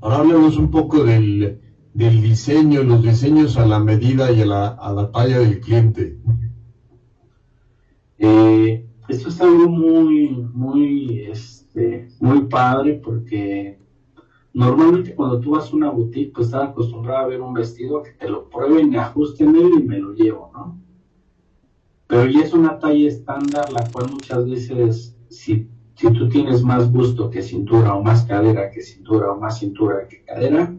Ahora 0.01 0.17
hablemos 0.17 0.57
un 0.57 0.69
poco 0.69 1.03
del, 1.03 1.59
del 1.93 2.21
diseño, 2.21 2.83
los 2.83 3.01
diseños 3.01 3.57
a 3.57 3.65
la 3.65 3.79
medida 3.79 4.31
y 4.31 4.41
a 4.41 4.45
la, 4.45 4.67
a 4.67 4.93
la 4.93 5.11
talla 5.11 5.39
del 5.39 5.59
cliente. 5.59 6.19
Eh, 8.19 8.85
esto 9.07 9.29
es 9.29 9.41
algo 9.41 9.67
muy, 9.67 10.29
muy, 10.53 11.21
este, 11.77 12.09
muy 12.19 12.45
padre 12.45 12.99
porque 13.03 13.79
normalmente 14.53 15.13
cuando 15.13 15.39
tú 15.39 15.51
vas 15.51 15.71
a 15.71 15.75
una 15.75 15.91
boutique, 15.91 16.33
pues 16.33 16.47
estás 16.47 16.69
acostumbrado 16.69 17.25
a 17.25 17.27
ver 17.27 17.41
un 17.41 17.53
vestido 17.53 18.01
que 18.01 18.11
te 18.11 18.27
lo 18.27 18.49
prueben, 18.49 18.95
ajusten 18.95 19.55
y 19.55 19.83
me 19.83 19.99
lo 19.99 20.13
llevo, 20.13 20.51
¿no? 20.53 20.81
Pero 22.07 22.25
ya 22.25 22.39
es 22.39 22.53
una 22.53 22.79
talla 22.79 23.07
estándar, 23.07 23.71
la 23.71 23.87
cual 23.91 24.09
muchas 24.11 24.49
veces, 24.49 25.15
si 25.29 25.69
si 25.95 26.11
tú 26.11 26.29
tienes 26.29 26.61
más 26.61 26.91
busto 26.91 27.31
que 27.31 27.41
cintura 27.41 27.95
o 27.95 28.03
más 28.03 28.23
cadera 28.25 28.69
que 28.69 28.81
cintura 28.81 29.31
o 29.31 29.39
más 29.39 29.57
cintura 29.57 30.07
que 30.07 30.23
cadera, 30.23 30.71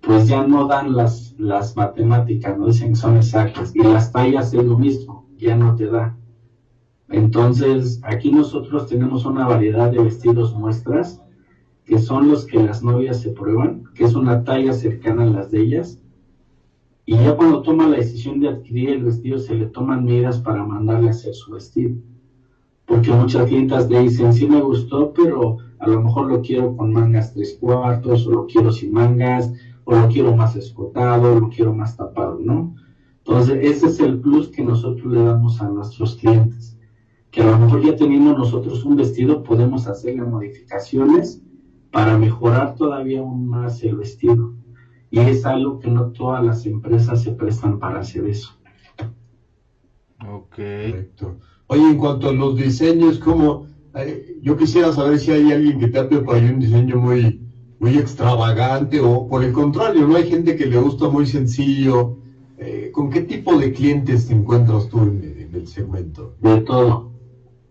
pues 0.00 0.26
ya 0.26 0.46
no 0.46 0.66
dan 0.66 0.96
las, 0.96 1.34
las 1.38 1.76
matemáticas, 1.76 2.56
no 2.56 2.66
dicen 2.68 2.90
que 2.90 2.96
son 2.96 3.18
exactas. 3.18 3.76
Y 3.76 3.82
las 3.82 4.10
tallas 4.10 4.54
es 4.54 4.64
lo 4.64 4.78
mismo, 4.78 5.28
ya 5.36 5.54
no 5.54 5.74
te 5.74 5.86
da. 5.86 6.16
Entonces, 7.08 8.00
aquí 8.02 8.30
nosotros 8.30 8.86
tenemos 8.86 9.24
una 9.24 9.46
variedad 9.46 9.90
de 9.90 10.02
vestidos 10.02 10.54
muestras, 10.54 11.22
que 11.84 11.98
son 11.98 12.28
los 12.28 12.46
que 12.46 12.62
las 12.62 12.82
novias 12.82 13.20
se 13.20 13.30
prueban, 13.30 13.84
que 13.94 14.04
es 14.04 14.14
una 14.14 14.44
talla 14.44 14.72
cercana 14.72 15.24
a 15.24 15.30
las 15.30 15.50
de 15.50 15.60
ellas. 15.62 16.02
Y 17.06 17.16
ya 17.16 17.36
cuando 17.36 17.62
toma 17.62 17.86
la 17.86 17.98
decisión 17.98 18.40
de 18.40 18.48
adquirir 18.48 18.90
el 18.90 19.04
vestido, 19.04 19.38
se 19.38 19.54
le 19.54 19.66
toman 19.66 20.04
medidas 20.04 20.40
para 20.40 20.64
mandarle 20.64 21.08
a 21.08 21.10
hacer 21.10 21.34
su 21.34 21.52
vestido 21.52 21.96
porque 22.86 23.10
muchas 23.12 23.46
clientas 23.46 23.88
le 23.88 24.00
dicen, 24.00 24.32
sí 24.32 24.46
me 24.46 24.60
gustó, 24.60 25.12
pero 25.12 25.58
a 25.78 25.88
lo 25.88 26.02
mejor 26.02 26.28
lo 26.28 26.42
quiero 26.42 26.76
con 26.76 26.92
mangas 26.92 27.32
tres 27.32 27.56
cuartos, 27.60 28.26
o 28.26 28.30
lo 28.30 28.46
quiero 28.46 28.70
sin 28.72 28.92
mangas, 28.92 29.52
o 29.84 29.94
lo 29.94 30.08
quiero 30.08 30.36
más 30.36 30.56
escotado, 30.56 31.34
o 31.34 31.40
lo 31.40 31.48
quiero 31.48 31.74
más 31.74 31.96
tapado, 31.96 32.38
¿no? 32.40 32.74
Entonces, 33.18 33.58
ese 33.62 33.86
es 33.86 34.00
el 34.00 34.20
plus 34.20 34.48
que 34.48 34.62
nosotros 34.62 35.12
le 35.12 35.24
damos 35.24 35.60
a 35.62 35.68
nuestros 35.70 36.16
clientes, 36.16 36.73
que 37.34 37.42
a 37.42 37.46
lo 37.46 37.58
mejor 37.58 37.82
ya 37.82 37.96
teniendo 37.96 38.38
nosotros 38.38 38.84
un 38.84 38.96
vestido, 38.96 39.42
podemos 39.42 39.88
hacerle 39.88 40.22
modificaciones 40.22 41.42
para 41.90 42.16
mejorar 42.16 42.76
todavía 42.76 43.20
aún 43.20 43.48
más 43.48 43.82
el 43.82 43.96
vestido. 43.96 44.54
Y 45.10 45.18
es 45.18 45.44
algo 45.44 45.80
que 45.80 45.90
no 45.90 46.12
todas 46.12 46.44
las 46.44 46.64
empresas 46.64 47.22
se 47.22 47.32
prestan 47.32 47.78
para 47.78 48.00
hacer 48.00 48.26
eso. 48.26 48.50
Ok. 50.28 50.56
Correcto. 50.56 51.38
Oye, 51.66 51.82
en 51.82 51.98
cuanto 51.98 52.28
a 52.28 52.32
los 52.32 52.56
diseños, 52.56 53.18
como 53.18 53.66
eh, 53.96 54.38
yo 54.42 54.56
quisiera 54.56 54.92
saber 54.92 55.18
si 55.18 55.32
hay 55.32 55.52
alguien 55.52 55.78
que 55.78 55.88
te 55.88 55.98
ha 55.98 56.08
preparado 56.08 56.46
un 56.46 56.60
diseño 56.60 56.96
muy, 56.98 57.40
muy 57.80 57.98
extravagante 57.98 59.00
o 59.00 59.26
por 59.26 59.42
el 59.42 59.52
contrario, 59.52 60.06
¿no? 60.06 60.16
Hay 60.16 60.28
gente 60.28 60.56
que 60.56 60.66
le 60.66 60.78
gusta 60.78 61.08
muy 61.08 61.26
sencillo. 61.26 62.18
Eh, 62.58 62.90
¿Con 62.92 63.10
qué 63.10 63.22
tipo 63.22 63.56
de 63.58 63.72
clientes 63.72 64.28
te 64.28 64.34
encuentras 64.34 64.88
tú 64.88 65.00
en, 65.00 65.50
el 65.52 65.66
segmento? 65.66 66.34
De 66.40 66.60
todo, 66.62 67.13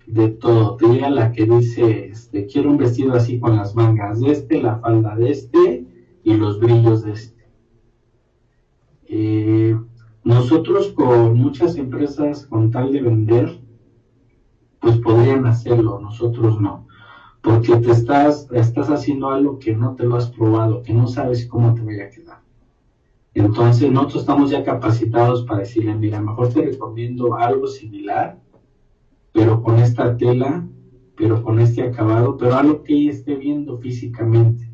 de 0.07 0.29
todo. 0.29 0.75
Te 0.77 0.87
llega 0.87 1.09
la 1.09 1.31
que 1.31 1.45
dice, 1.45 2.07
este, 2.07 2.45
quiero 2.45 2.71
un 2.71 2.77
vestido 2.77 3.13
así 3.13 3.39
con 3.39 3.55
las 3.55 3.75
mangas 3.75 4.19
de 4.19 4.31
este, 4.31 4.61
la 4.61 4.77
falda 4.77 5.15
de 5.15 5.31
este 5.31 5.87
y 6.23 6.33
los 6.33 6.59
brillos 6.59 7.03
de 7.03 7.13
este. 7.13 7.43
Eh, 9.05 9.77
nosotros 10.23 10.89
con 10.93 11.37
muchas 11.37 11.75
empresas, 11.75 12.45
con 12.45 12.71
tal 12.71 12.91
de 12.91 13.01
vender, 13.01 13.59
pues 14.79 14.97
podrían 14.97 15.45
hacerlo, 15.45 15.99
nosotros 15.99 16.59
no. 16.59 16.87
Porque 17.41 17.75
te 17.77 17.91
estás, 17.91 18.47
estás 18.51 18.89
haciendo 18.89 19.29
algo 19.29 19.59
que 19.59 19.75
no 19.75 19.95
te 19.95 20.05
lo 20.05 20.15
has 20.15 20.29
probado, 20.29 20.81
que 20.81 20.93
no 20.93 21.07
sabes 21.07 21.45
cómo 21.45 21.73
te 21.73 21.81
vaya 21.81 22.05
a 22.05 22.09
quedar. 22.09 22.43
Entonces 23.33 23.91
nosotros 23.91 24.21
estamos 24.21 24.51
ya 24.51 24.63
capacitados 24.63 25.43
para 25.43 25.61
decirle, 25.61 25.95
mira, 25.95 26.21
mejor 26.21 26.49
te 26.49 26.61
recomiendo 26.61 27.35
algo 27.35 27.67
similar, 27.67 28.39
pero 29.33 29.61
con 29.61 29.79
esta 29.79 30.15
tela, 30.15 30.65
pero 31.17 31.43
con 31.43 31.59
este 31.59 31.83
acabado, 31.83 32.37
pero 32.37 32.55
algo 32.55 32.83
que 32.83 32.93
ella 32.93 33.11
esté 33.11 33.35
viendo 33.35 33.77
físicamente. 33.79 34.69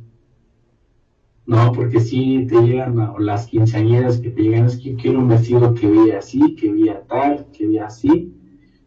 No, 1.45 1.71
porque 1.71 1.99
si 1.99 2.45
te 2.45 2.61
llegan 2.61 3.15
las 3.17 3.47
quinceañeras 3.47 4.19
que 4.19 4.29
te 4.29 4.43
llegan, 4.43 4.65
es 4.65 4.77
que 4.77 4.95
quiero 4.95 5.19
un 5.19 5.29
vestido 5.29 5.73
que 5.73 5.89
vea 5.89 6.19
así, 6.19 6.55
que 6.55 6.71
vea 6.71 7.01
tal, 7.07 7.47
que 7.51 7.67
vea 7.67 7.87
así. 7.87 8.35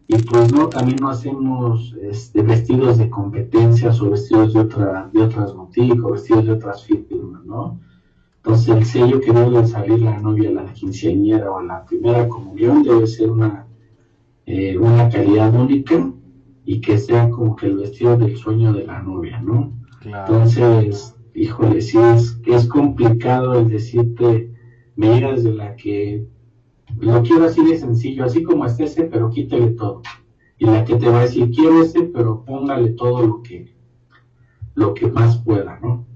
Y 0.06 0.18
pues 0.18 0.52
no, 0.52 0.68
también 0.68 0.98
no 1.00 1.08
hacemos 1.08 1.96
este, 2.00 2.42
vestidos 2.42 2.98
de 2.98 3.10
competencias 3.10 4.00
o 4.00 4.10
vestidos 4.10 4.52
de, 4.52 4.60
otra, 4.60 5.10
de 5.12 5.22
otras 5.22 5.54
boutiques 5.54 5.98
o 6.04 6.12
vestidos 6.12 6.46
de 6.46 6.52
otras 6.52 6.84
firmas, 6.84 7.44
¿no? 7.44 7.80
Entonces 8.36 8.68
el 8.68 8.84
sello 8.84 9.20
que 9.20 9.32
debe 9.32 9.66
salir 9.66 10.00
la 10.00 10.20
novia, 10.20 10.50
la 10.50 10.72
quinceañera 10.72 11.50
o 11.50 11.62
la 11.62 11.84
primera 11.84 12.28
comunión 12.28 12.82
debe 12.82 13.06
ser 13.06 13.30
una, 13.30 13.66
eh, 14.46 14.76
una 14.78 15.08
calidad 15.08 15.54
única 15.54 16.12
y 16.64 16.80
que 16.80 16.98
sea 16.98 17.30
como 17.30 17.56
que 17.56 17.66
el 17.66 17.76
vestido 17.76 18.16
del 18.16 18.36
sueño 18.36 18.72
de 18.72 18.86
la 18.86 19.02
novia, 19.02 19.40
¿no? 19.40 19.72
Entonces, 20.04 21.14
híjole, 21.34 21.80
sí 21.80 21.98
es, 21.98 22.40
es 22.46 22.66
complicado 22.66 23.58
el 23.58 23.68
decirte, 23.68 24.52
mira, 24.96 25.32
de 25.32 25.52
la 25.52 25.76
que 25.76 26.26
lo 26.98 27.22
quiero 27.22 27.46
así 27.46 27.64
de 27.64 27.78
sencillo, 27.78 28.24
así 28.24 28.42
como 28.42 28.66
es 28.66 28.78
ese, 28.78 29.04
pero 29.04 29.30
quítale 29.30 29.68
todo. 29.68 30.02
Y 30.58 30.66
la 30.66 30.84
que 30.84 30.96
te 30.96 31.08
va 31.08 31.20
a 31.20 31.22
decir, 31.22 31.50
quiero 31.50 31.82
ese, 31.82 32.02
pero 32.02 32.44
póngale 32.44 32.90
todo 32.90 33.26
lo 33.26 33.42
que, 33.42 33.74
lo 34.74 34.94
que 34.94 35.08
más 35.08 35.38
pueda, 35.38 35.78
¿no? 35.80 36.06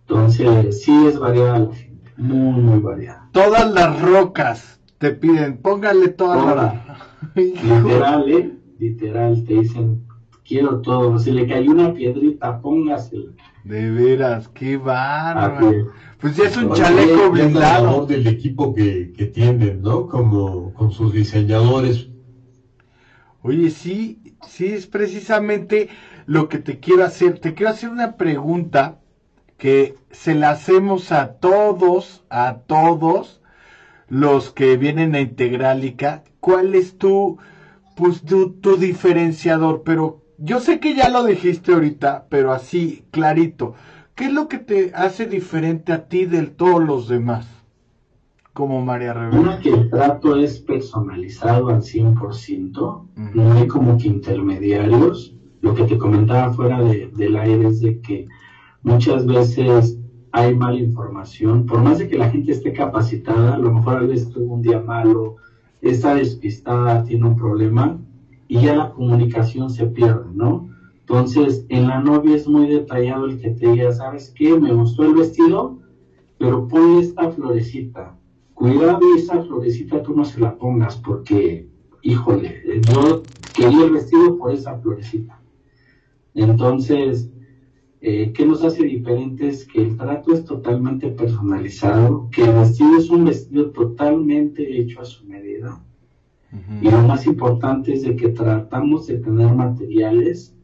Entonces, 0.00 0.82
sí 0.82 1.06
es 1.06 1.18
variada 1.18 1.58
la 1.58 1.74
gente, 1.74 2.12
muy, 2.16 2.60
muy 2.60 2.80
variada. 2.80 3.28
Todas 3.32 3.72
las 3.72 4.00
rocas 4.00 4.80
te 4.98 5.10
piden, 5.10 5.58
póngale 5.58 6.08
todas 6.08 6.56
las... 6.56 7.07
Literal, 7.34 8.30
¿eh? 8.32 8.52
Literal, 8.78 9.44
te 9.44 9.54
dicen, 9.54 10.06
quiero 10.44 10.80
todo. 10.80 11.18
Si 11.18 11.30
le 11.30 11.46
cae 11.46 11.68
una 11.68 11.92
piedrita, 11.92 12.60
póngasela. 12.60 13.32
De 13.64 13.90
veras, 13.90 14.48
qué 14.48 14.76
bárbaro. 14.76 15.92
Pues 16.20 16.36
ya 16.36 16.44
es 16.44 16.56
un 16.56 16.72
chaleco 16.72 17.30
blindado. 17.30 18.06
del 18.06 18.26
equipo 18.26 18.74
que, 18.74 19.12
que 19.16 19.26
tienen, 19.26 19.82
¿no? 19.82 20.08
Como 20.08 20.72
con 20.74 20.90
sus 20.90 21.12
diseñadores. 21.12 22.08
Oye, 23.42 23.70
sí, 23.70 24.36
sí, 24.46 24.66
es 24.66 24.86
precisamente 24.86 25.88
lo 26.26 26.48
que 26.48 26.58
te 26.58 26.80
quiero 26.80 27.04
hacer. 27.04 27.38
Te 27.38 27.54
quiero 27.54 27.70
hacer 27.70 27.90
una 27.90 28.16
pregunta 28.16 29.00
que 29.58 29.96
se 30.10 30.34
la 30.34 30.50
hacemos 30.50 31.12
a 31.12 31.34
todos, 31.34 32.24
a 32.30 32.58
todos 32.66 33.40
los 34.08 34.50
que 34.50 34.76
vienen 34.76 35.14
a 35.14 35.20
Integralica. 35.20 36.24
¿Cuál 36.40 36.74
es 36.74 36.98
tu, 36.98 37.38
pues, 37.96 38.22
tu, 38.22 38.52
tu 38.52 38.76
diferenciador? 38.76 39.82
Pero 39.84 40.22
yo 40.38 40.60
sé 40.60 40.78
que 40.78 40.94
ya 40.94 41.08
lo 41.08 41.24
dijiste 41.24 41.72
ahorita, 41.72 42.26
pero 42.28 42.52
así, 42.52 43.04
clarito. 43.10 43.74
¿Qué 44.14 44.26
es 44.26 44.32
lo 44.32 44.48
que 44.48 44.58
te 44.58 44.92
hace 44.94 45.26
diferente 45.26 45.92
a 45.92 46.08
ti 46.08 46.24
de 46.24 46.42
todos 46.42 46.82
los 46.82 47.08
demás? 47.08 47.46
Como 48.52 48.84
María 48.84 49.14
Rebeca. 49.14 49.38
Una 49.38 49.58
que 49.60 49.70
el 49.70 49.90
trato 49.90 50.36
es 50.36 50.58
personalizado 50.58 51.68
al 51.68 51.82
100%, 51.82 53.06
no 53.34 53.52
hay 53.52 53.66
como 53.68 53.96
que 53.96 54.08
intermediarios. 54.08 55.34
Lo 55.60 55.74
que 55.74 55.84
te 55.84 55.98
comentaba 55.98 56.52
fuera 56.52 56.80
de, 56.82 57.10
del 57.16 57.36
aire 57.36 57.68
es 57.68 57.80
de 57.80 58.00
que 58.00 58.26
muchas 58.82 59.26
veces 59.26 59.98
hay 60.32 60.54
mala 60.54 60.78
información, 60.78 61.66
por 61.66 61.82
más 61.82 61.98
de 61.98 62.08
que 62.08 62.18
la 62.18 62.30
gente 62.30 62.52
esté 62.52 62.72
capacitada, 62.72 63.54
a 63.54 63.58
lo 63.58 63.72
mejor 63.72 63.96
a 63.96 64.00
veces 64.00 64.30
tuvo 64.30 64.54
un 64.54 64.62
día 64.62 64.80
malo, 64.80 65.36
está 65.80 66.14
despistada, 66.14 67.04
tiene 67.04 67.26
un 67.26 67.36
problema, 67.36 67.98
y 68.48 68.60
ya 68.62 68.74
la 68.74 68.90
comunicación 68.90 69.70
se 69.70 69.86
pierde, 69.86 70.26
¿no? 70.32 70.68
Entonces, 71.00 71.64
en 71.68 71.86
la 71.86 72.00
novia 72.00 72.36
es 72.36 72.46
muy 72.46 72.66
detallado 72.66 73.26
el 73.26 73.40
que 73.40 73.50
te 73.50 73.70
diga, 73.70 73.92
¿sabes 73.92 74.32
qué? 74.36 74.58
Me 74.58 74.72
gustó 74.72 75.04
el 75.04 75.14
vestido, 75.14 75.78
pero 76.38 76.68
pon 76.68 76.98
esta 76.98 77.30
florecita. 77.30 78.14
Cuidado 78.54 79.00
esa 79.16 79.42
florecita 79.42 80.02
tú 80.02 80.14
no 80.14 80.24
se 80.24 80.40
la 80.40 80.56
pongas 80.56 80.96
porque, 80.96 81.68
híjole, 82.02 82.62
yo 82.88 83.22
quería 83.54 83.84
el 83.84 83.92
vestido 83.92 84.36
por 84.36 84.52
esa 84.52 84.76
florecita. 84.78 85.40
Entonces, 86.34 87.30
eh, 88.00 88.32
¿qué 88.32 88.46
nos 88.46 88.64
hace 88.64 88.84
diferentes? 88.84 89.66
Que 89.66 89.82
el 89.82 89.96
trato 89.96 90.32
es 90.32 90.44
totalmente 90.44 91.08
personalizado, 91.08 92.28
que 92.30 92.44
el 92.44 92.52
vestido 92.52 92.96
es 92.96 93.10
un 93.10 93.24
vestido 93.24 93.70
totalmente 93.70 94.80
hecho 94.80 95.00
a 95.00 95.04
su 95.04 95.26
medida 95.26 95.82
y 96.80 96.90
lo 96.90 97.02
más 97.02 97.26
importante 97.26 97.92
es 97.92 98.04
de 98.04 98.16
que 98.16 98.30
tratamos 98.30 99.06
de 99.06 99.18
tener 99.18 99.54
materiales 99.54 100.56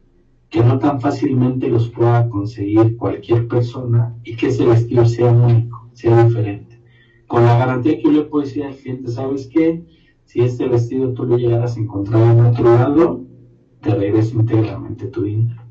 que 0.49 0.63
no 0.63 0.79
tan 0.79 0.99
fácilmente 0.99 1.67
los 1.67 1.89
pueda 1.89 2.27
conseguir 2.29 2.97
cualquier 2.97 3.47
persona 3.47 4.15
y 4.23 4.35
que 4.35 4.47
ese 4.47 4.65
vestido 4.65 5.05
sea 5.05 5.31
único, 5.31 5.89
sea 5.93 6.23
diferente. 6.25 6.81
Con 7.27 7.43
la 7.43 7.57
garantía 7.57 7.97
que 7.97 8.03
yo 8.03 8.11
le 8.11 8.21
puedo 8.23 8.45
decir 8.45 8.63
al 8.63 8.75
cliente, 8.75 9.11
¿sabes 9.11 9.47
qué? 9.47 9.83
Si 10.23 10.41
este 10.41 10.67
vestido 10.67 11.13
tú 11.13 11.25
lo 11.25 11.37
llegaras 11.37 11.77
a 11.77 11.79
encontrar 11.79 12.35
en 12.35 12.45
otro 12.45 12.63
lado, 12.63 13.23
te 13.81 13.93
regreso 13.93 14.39
íntegramente 14.39 15.05
tu 15.07 15.23
dinero. 15.23 15.61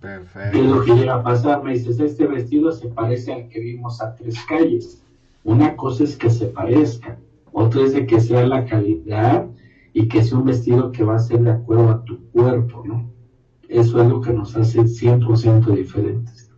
Perfecto. 0.00 0.50
¿Qué 0.52 0.64
es 0.64 0.70
lo 0.70 0.82
que 0.82 0.94
llega 0.94 1.14
a 1.16 1.22
pasar? 1.22 1.62
Me 1.62 1.74
dices, 1.74 2.00
este 2.00 2.26
vestido 2.26 2.72
se 2.72 2.88
parece 2.88 3.32
al 3.32 3.48
que 3.48 3.60
vimos 3.60 4.00
a 4.00 4.14
tres 4.14 4.36
calles. 4.48 5.02
Una 5.44 5.76
cosa 5.76 6.04
es 6.04 6.16
que 6.16 6.30
se 6.30 6.46
parezca, 6.46 7.18
otro 7.52 7.84
es 7.84 7.92
de 7.92 8.06
que 8.06 8.20
sea 8.20 8.46
la 8.46 8.64
calidad 8.64 9.46
y 9.92 10.08
que 10.08 10.22
sea 10.22 10.38
un 10.38 10.44
vestido 10.44 10.92
que 10.92 11.04
va 11.04 11.16
a 11.16 11.20
ser 11.20 11.40
de 11.40 11.50
acuerdo 11.50 11.90
a 11.90 12.04
tu 12.04 12.20
cuerpo, 12.30 12.82
¿no? 12.86 13.10
Eso 13.68 14.02
es 14.02 14.08
lo 14.08 14.20
que 14.20 14.32
nos 14.32 14.56
hace 14.56 14.86
100% 14.86 15.74
diferentes. 15.74 16.50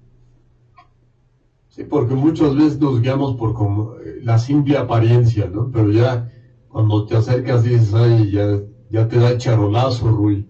Sí, 1.69 1.85
porque 1.85 2.15
muchas 2.15 2.55
veces 2.55 2.81
nos 2.81 3.01
guiamos 3.01 3.35
por 3.37 3.55
como 3.55 3.95
eh, 3.95 4.21
la 4.23 4.39
simple 4.39 4.77
apariencia, 4.77 5.49
¿no? 5.49 5.71
Pero 5.71 5.91
ya 5.91 6.29
cuando 6.69 7.07
te 7.07 7.17
acercas 7.17 7.65
dices, 7.65 7.95
ay, 7.95 8.31
ya, 8.31 8.61
ya 8.91 9.09
te 9.09 9.19
da 9.19 9.39
charolazo, 9.39 10.09
Rui. 10.11 10.47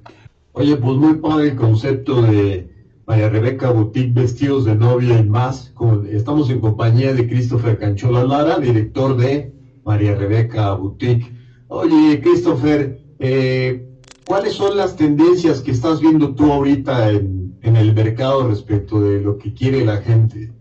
Oye, 0.52 0.76
pues 0.76 0.96
muy 0.96 1.14
padre 1.14 1.50
el 1.50 1.56
concepto 1.56 2.22
de 2.22 2.71
María 3.06 3.28
Rebeca 3.28 3.70
Boutique 3.70 4.14
Vestidos 4.14 4.64
de 4.64 4.74
Novia 4.74 5.18
y 5.18 5.24
más. 5.24 5.72
estamos 6.10 6.50
en 6.50 6.60
compañía 6.60 7.12
de 7.12 7.26
Christopher 7.26 7.78
Canchola 7.78 8.24
Lara, 8.24 8.58
director 8.58 9.16
de 9.16 9.52
María 9.84 10.14
Rebeca 10.14 10.74
Boutique. 10.74 11.32
Oye, 11.68 12.20
Christopher, 12.20 13.00
eh, 13.18 13.88
¿cuáles 14.24 14.52
son 14.52 14.76
las 14.76 14.96
tendencias 14.96 15.60
que 15.60 15.72
estás 15.72 16.00
viendo 16.00 16.34
tú 16.34 16.52
ahorita 16.52 17.10
en, 17.10 17.42
el 17.62 17.94
mercado 17.94 18.48
respecto 18.48 19.00
de 19.00 19.20
lo 19.20 19.38
que 19.38 19.52
quiere 19.52 19.84
la 19.84 19.96
gente? 19.98 20.52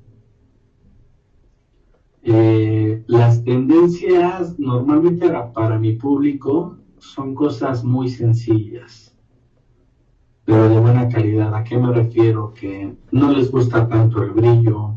Eh, 2.24 3.04
las 3.08 3.44
tendencias 3.44 4.58
normalmente 4.60 5.30
para, 5.54 5.78
mi 5.78 5.94
público 5.94 6.78
son 7.00 7.36
cosas 7.36 7.84
muy 7.84 8.10
sencillas, 8.10 9.11
pero 10.46 10.70
de 10.70 10.80
buena 10.80 11.08
calidad. 11.08 11.54
¿A 11.54 11.64
qué 11.64 11.78
me 11.78 11.92
refiero? 11.92 12.54
Que 12.54 12.96
no 13.12 13.32
les 13.32 13.52
gusta 13.52 13.88
tanto 13.88 14.24
el 14.24 14.32
brillo, 14.32 14.96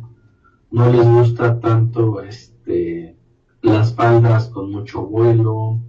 no 0.71 0.91
les 0.91 1.07
gusta 1.07 1.61
tanto 1.61 2.21
este 2.23 3.17
las 3.65 3.95
faldas 3.95 4.49
con 4.49 4.71
mucho 4.71 5.07
vuelo. 5.07 5.81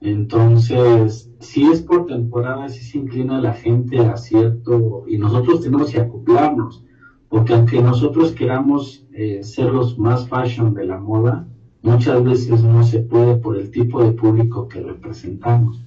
Entonces, 0.00 1.30
si 1.40 1.64
es 1.64 1.82
por 1.82 2.06
temporada, 2.06 2.68
si 2.68 2.84
se 2.84 2.98
inclina 2.98 3.40
la 3.40 3.52
gente 3.52 3.98
a 3.98 4.16
cierto, 4.16 5.04
y 5.08 5.18
nosotros 5.18 5.62
tenemos 5.62 5.90
que 5.90 6.00
acoplarnos, 6.00 6.84
porque 7.28 7.54
aunque 7.54 7.82
nosotros 7.82 8.32
queramos 8.32 9.04
eh, 9.12 9.42
ser 9.42 9.72
los 9.72 9.98
más 9.98 10.28
fashion 10.28 10.72
de 10.74 10.86
la 10.86 10.98
moda, 10.98 11.48
muchas 11.82 12.22
veces 12.22 12.62
no 12.62 12.84
se 12.84 13.00
puede 13.00 13.36
por 13.36 13.56
el 13.56 13.70
tipo 13.70 14.04
de 14.04 14.12
público 14.12 14.68
que 14.68 14.80
representamos. 14.80 15.82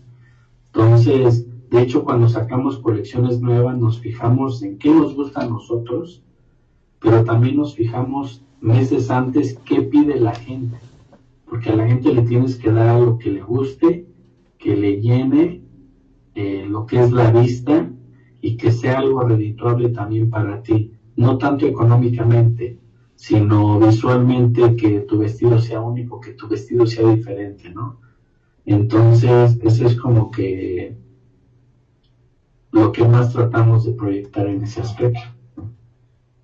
Entonces, 0.68 1.47
de 1.70 1.82
hecho, 1.82 2.04
cuando 2.04 2.30
sacamos 2.30 2.78
colecciones 2.78 3.42
nuevas, 3.42 3.78
nos 3.78 4.00
fijamos 4.00 4.64
en 4.64 4.78
qué 4.78 4.90
nos 4.90 5.16
gusta 5.16 5.42
a 5.42 5.48
nosotros, 5.48 6.24
pero 7.00 7.24
también 7.24 7.58
nos 7.58 7.76
fijamos 7.76 8.42
meses 8.62 9.12
antes 9.12 9.60
qué 9.66 9.82
pide 9.82 10.20
la 10.20 10.34
gente 10.34 10.78
porque 11.50 11.70
a 11.70 11.76
la 11.76 11.88
gente 11.88 12.14
le 12.14 12.22
tienes 12.24 12.58
que 12.58 12.72
dar 12.72 12.90
algo 12.90 13.18
que 13.18 13.32
le 13.32 13.42
guste, 13.42 14.06
que 14.58 14.76
le 14.76 15.02
llene 15.02 15.62
eh, 16.36 16.66
lo 16.70 16.86
que 16.86 17.00
es 17.00 17.12
la 17.12 17.32
vista 17.32 17.90
y 18.42 18.58
que 18.58 18.72
sea 18.72 19.00
algo 19.00 19.22
redituable 19.22 19.90
también 19.90 20.30
para 20.30 20.62
ti, 20.62 20.92
no 21.16 21.38
tanto 21.38 21.66
económicamente, 21.66 22.78
sino 23.16 23.80
visualmente 23.80 24.76
que 24.76 25.02
tu 25.02 25.20
vestido 25.20 25.60
sea 25.60 25.82
único, 25.82 26.20
que 26.20 26.34
tu 26.34 26.48
vestido 26.48 26.86
sea 26.86 27.10
diferente, 27.10 27.70
¿no? 27.70 28.00
Entonces, 28.66 29.58
eso 29.64 29.88
es 29.88 29.96
como 29.96 30.30
que 30.30 30.96
lo 32.72 32.92
que 32.92 33.08
más 33.08 33.34
tratamos 33.34 33.86
de 33.86 33.94
proyectar 33.94 34.48
en 34.48 34.64
ese 34.64 34.82
aspecto. 34.82 35.22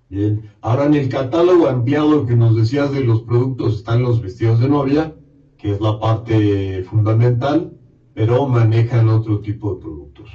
Bien, 0.08 0.50
ahora 0.60 0.84
en 0.86 0.94
el 0.94 1.08
catálogo 1.08 1.66
ampliado 1.66 2.26
que 2.26 2.36
nos 2.36 2.56
decías 2.56 2.92
de 2.92 3.04
los 3.04 3.22
productos 3.22 3.76
están 3.76 4.02
los 4.02 4.20
vestidos 4.20 4.60
de 4.60 4.68
novia, 4.68 5.14
que 5.56 5.72
es 5.72 5.80
la 5.80 5.98
parte 5.98 6.84
fundamental, 6.84 7.72
pero 8.12 8.46
manejan 8.46 9.08
otro 9.08 9.40
tipo 9.40 9.74
de 9.74 9.80
productos. 9.80 10.30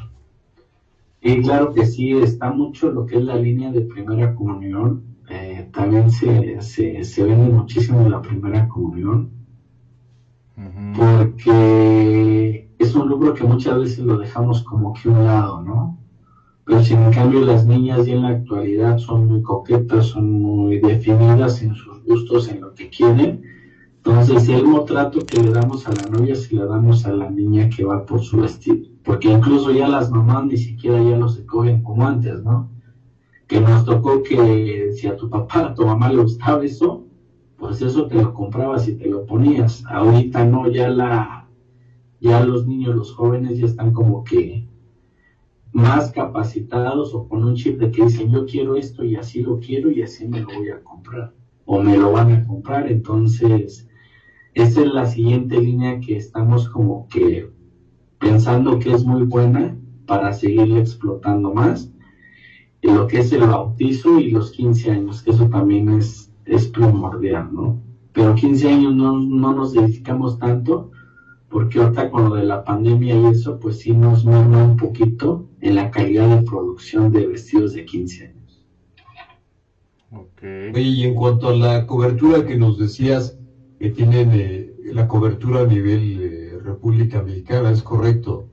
Y 1.22 1.42
claro 1.42 1.74
que 1.74 1.86
sí, 1.86 2.14
está 2.14 2.52
mucho 2.52 2.92
lo 2.92 3.06
que 3.06 3.18
es 3.18 3.24
la 3.24 3.36
línea 3.36 3.72
de 3.72 3.82
primera 3.82 4.34
comunión. 4.36 5.04
Eh, 5.30 5.70
también 5.72 6.10
se, 6.10 6.62
se, 6.62 7.24
vende 7.24 7.50
muchísimo 7.54 8.08
la 8.10 8.22
primera 8.22 8.68
comunión, 8.68 9.30
porque 10.98 12.69
es 12.80 12.96
un 12.96 13.08
lucro 13.08 13.34
que 13.34 13.44
muchas 13.44 13.78
veces 13.78 14.00
lo 14.00 14.18
dejamos 14.18 14.64
como 14.64 14.94
que 14.94 15.10
un 15.10 15.26
lado, 15.26 15.62
¿no? 15.62 15.98
Pero 16.66 16.84
si 16.84 16.94
en 16.94 17.12
cambio 17.12 17.42
las 17.42 17.66
niñas 17.66 18.06
ya 18.06 18.14
en 18.14 18.24
la 18.24 18.30
actualidad 18.30 18.98
son 18.98 19.28
muy 19.28 19.42
coquetas, 19.42 20.08
son 20.08 20.42
muy 20.42 20.80
definidas 20.80 21.62
en 21.62 21.76
sus 21.76 22.04
gustos, 22.04 22.48
en 22.50 22.62
lo 22.62 22.74
que 22.74 22.90
quieren, 22.90 23.44
entonces 23.98 24.48
el 24.50 24.64
mismo 24.64 24.86
trato 24.86 25.20
que 25.26 25.44
le 25.44 25.52
damos 25.52 25.88
a 25.88 25.94
la 25.94 26.04
novia 26.10 26.36
si 26.36 26.56
le 26.56 26.66
damos 26.66 27.06
a 27.06 27.12
la 27.12 27.30
niña 27.30 27.70
que 27.70 27.84
va 27.84 28.06
por 28.06 28.22
su 28.22 28.38
vestido, 28.38 28.88
porque 29.04 29.30
incluso 29.30 29.72
ya 29.72 29.88
las 29.88 30.10
mamás 30.10 30.46
ni 30.46 30.58
siquiera 30.58 31.02
ya 31.04 31.18
no 31.18 31.28
se 31.30 31.46
cogen 31.46 31.84
como 31.84 32.08
antes, 32.08 32.44
¿no? 32.44 32.70
que 33.50 33.60
nos 33.60 33.84
tocó 33.84 34.22
que 34.22 34.92
si 34.94 35.08
a 35.08 35.18
tu 35.18 35.28
papá, 35.28 35.66
a 35.66 35.74
tu 35.74 35.84
mamá 35.84 36.08
le 36.10 36.22
gustaba 36.22 36.64
eso, 36.64 37.04
pues 37.58 37.82
eso 37.82 38.06
te 38.06 38.16
lo 38.16 38.32
comprabas 38.32 38.88
y 38.88 38.94
te 38.94 39.10
lo 39.10 39.26
ponías. 39.26 39.84
Ahorita 39.88 40.46
no, 40.46 40.70
ya 40.70 40.88
la, 40.88 41.39
ya 42.20 42.44
los 42.46 42.68
niños, 42.68 42.96
los 42.96 43.14
jóvenes 43.14 43.58
ya 43.58 43.66
están 43.66 43.94
como 43.94 44.24
que 44.24 44.68
más 45.72 46.12
capacitados 46.12 47.14
o 47.14 47.28
con 47.28 47.44
un 47.44 47.56
chip 47.56 47.80
de 47.80 47.92
que 47.92 48.04
dicen 48.04 48.32
yo 48.32 48.46
quiero 48.46 48.76
esto 48.76 49.04
y 49.04 49.16
así 49.16 49.44
lo 49.44 49.60
quiero 49.60 49.92
y 49.92 50.02
así 50.02 50.28
me 50.28 50.42
lo 50.42 50.48
voy 50.48 50.70
a 50.70 50.84
comprar 50.84 51.34
o 51.66 51.82
me 51.82 51.98
lo 51.98 52.12
van 52.12 52.32
a 52.32 52.48
comprar. 52.48 52.92
Entonces, 52.92 53.88
esa 54.56 54.82
es 54.82 54.88
la 54.88 55.06
siguiente 55.06 55.62
línea 55.62 56.00
que 56.00 56.18
estamos 56.18 56.68
como 56.70 57.08
que 57.08 57.52
pensando 58.20 58.80
que 58.80 58.92
es 58.92 59.06
muy 59.06 59.24
buena 59.24 59.78
para 60.08 60.34
seguirle 60.34 60.80
explotando 60.80 61.54
más 61.54 61.92
lo 62.82 63.08
que 63.08 63.20
es 63.20 63.32
el 63.34 63.42
bautizo 63.42 64.20
y 64.20 64.32
los 64.32 64.52
15 64.52 64.92
años, 64.92 65.22
que 65.22 65.32
eso 65.32 65.48
también 65.50 65.90
es, 65.90 66.32
es 66.46 66.68
primordial, 66.68 67.54
¿no? 67.54 67.82
Pero 68.14 68.36
15 68.36 68.70
años 68.70 68.96
no, 68.96 69.20
no 69.20 69.54
nos 69.54 69.74
dedicamos 69.74 70.40
tanto, 70.40 70.92
porque 71.50 71.80
ahorita 71.80 72.10
con 72.12 72.30
lo 72.30 72.36
de 72.36 72.44
la 72.46 72.64
pandemia 72.64 73.16
y 73.16 73.26
eso, 73.28 73.60
pues 73.60 73.80
sí 73.80 73.92
nos 73.92 74.26
merma 74.26 74.64
un 74.64 74.78
poquito 74.78 75.50
en 75.62 75.76
la 75.76 75.90
calidad 75.92 76.36
de 76.36 76.44
producción 76.44 77.12
de 77.12 77.28
vestidos 77.28 77.74
de 77.74 77.86
15 77.86 78.28
años. 78.28 78.36
Okay. 80.12 80.72
y 80.76 81.04
en 81.04 81.14
cuanto 81.14 81.50
a 81.50 81.56
la 81.56 81.86
cobertura 81.86 82.46
que 82.46 82.58
nos 82.58 82.80
decías, 82.80 83.38
que 83.80 83.92
tienen 83.92 84.32
eh, 84.34 84.74
la 84.86 85.08
cobertura 85.08 85.62
a 85.62 85.66
nivel 85.66 86.22
eh, 86.22 86.60
República 86.64 87.22
Mexicana, 87.22 87.72
¿es 87.72 87.84
correcto? 87.84 88.50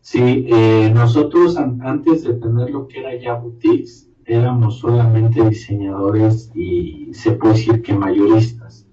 Sí, 0.00 0.46
eh, 0.48 0.90
nosotros 0.94 1.56
antes 1.56 2.22
de 2.22 2.34
tener 2.34 2.70
lo 2.70 2.86
que 2.86 3.00
era 3.00 3.16
ya 3.16 3.34
boutiques, 3.34 4.08
éramos 4.24 4.78
solamente 4.78 5.48
diseñadores 5.48 6.50
y 6.54 7.08
se 7.12 7.32
puede 7.32 7.54
decir 7.54 7.82
que 7.82 7.94
mayoristas. 7.94 8.85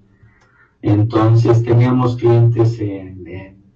Entonces 0.83 1.63
teníamos 1.63 2.17
clientes 2.17 2.77
en, 2.81 3.23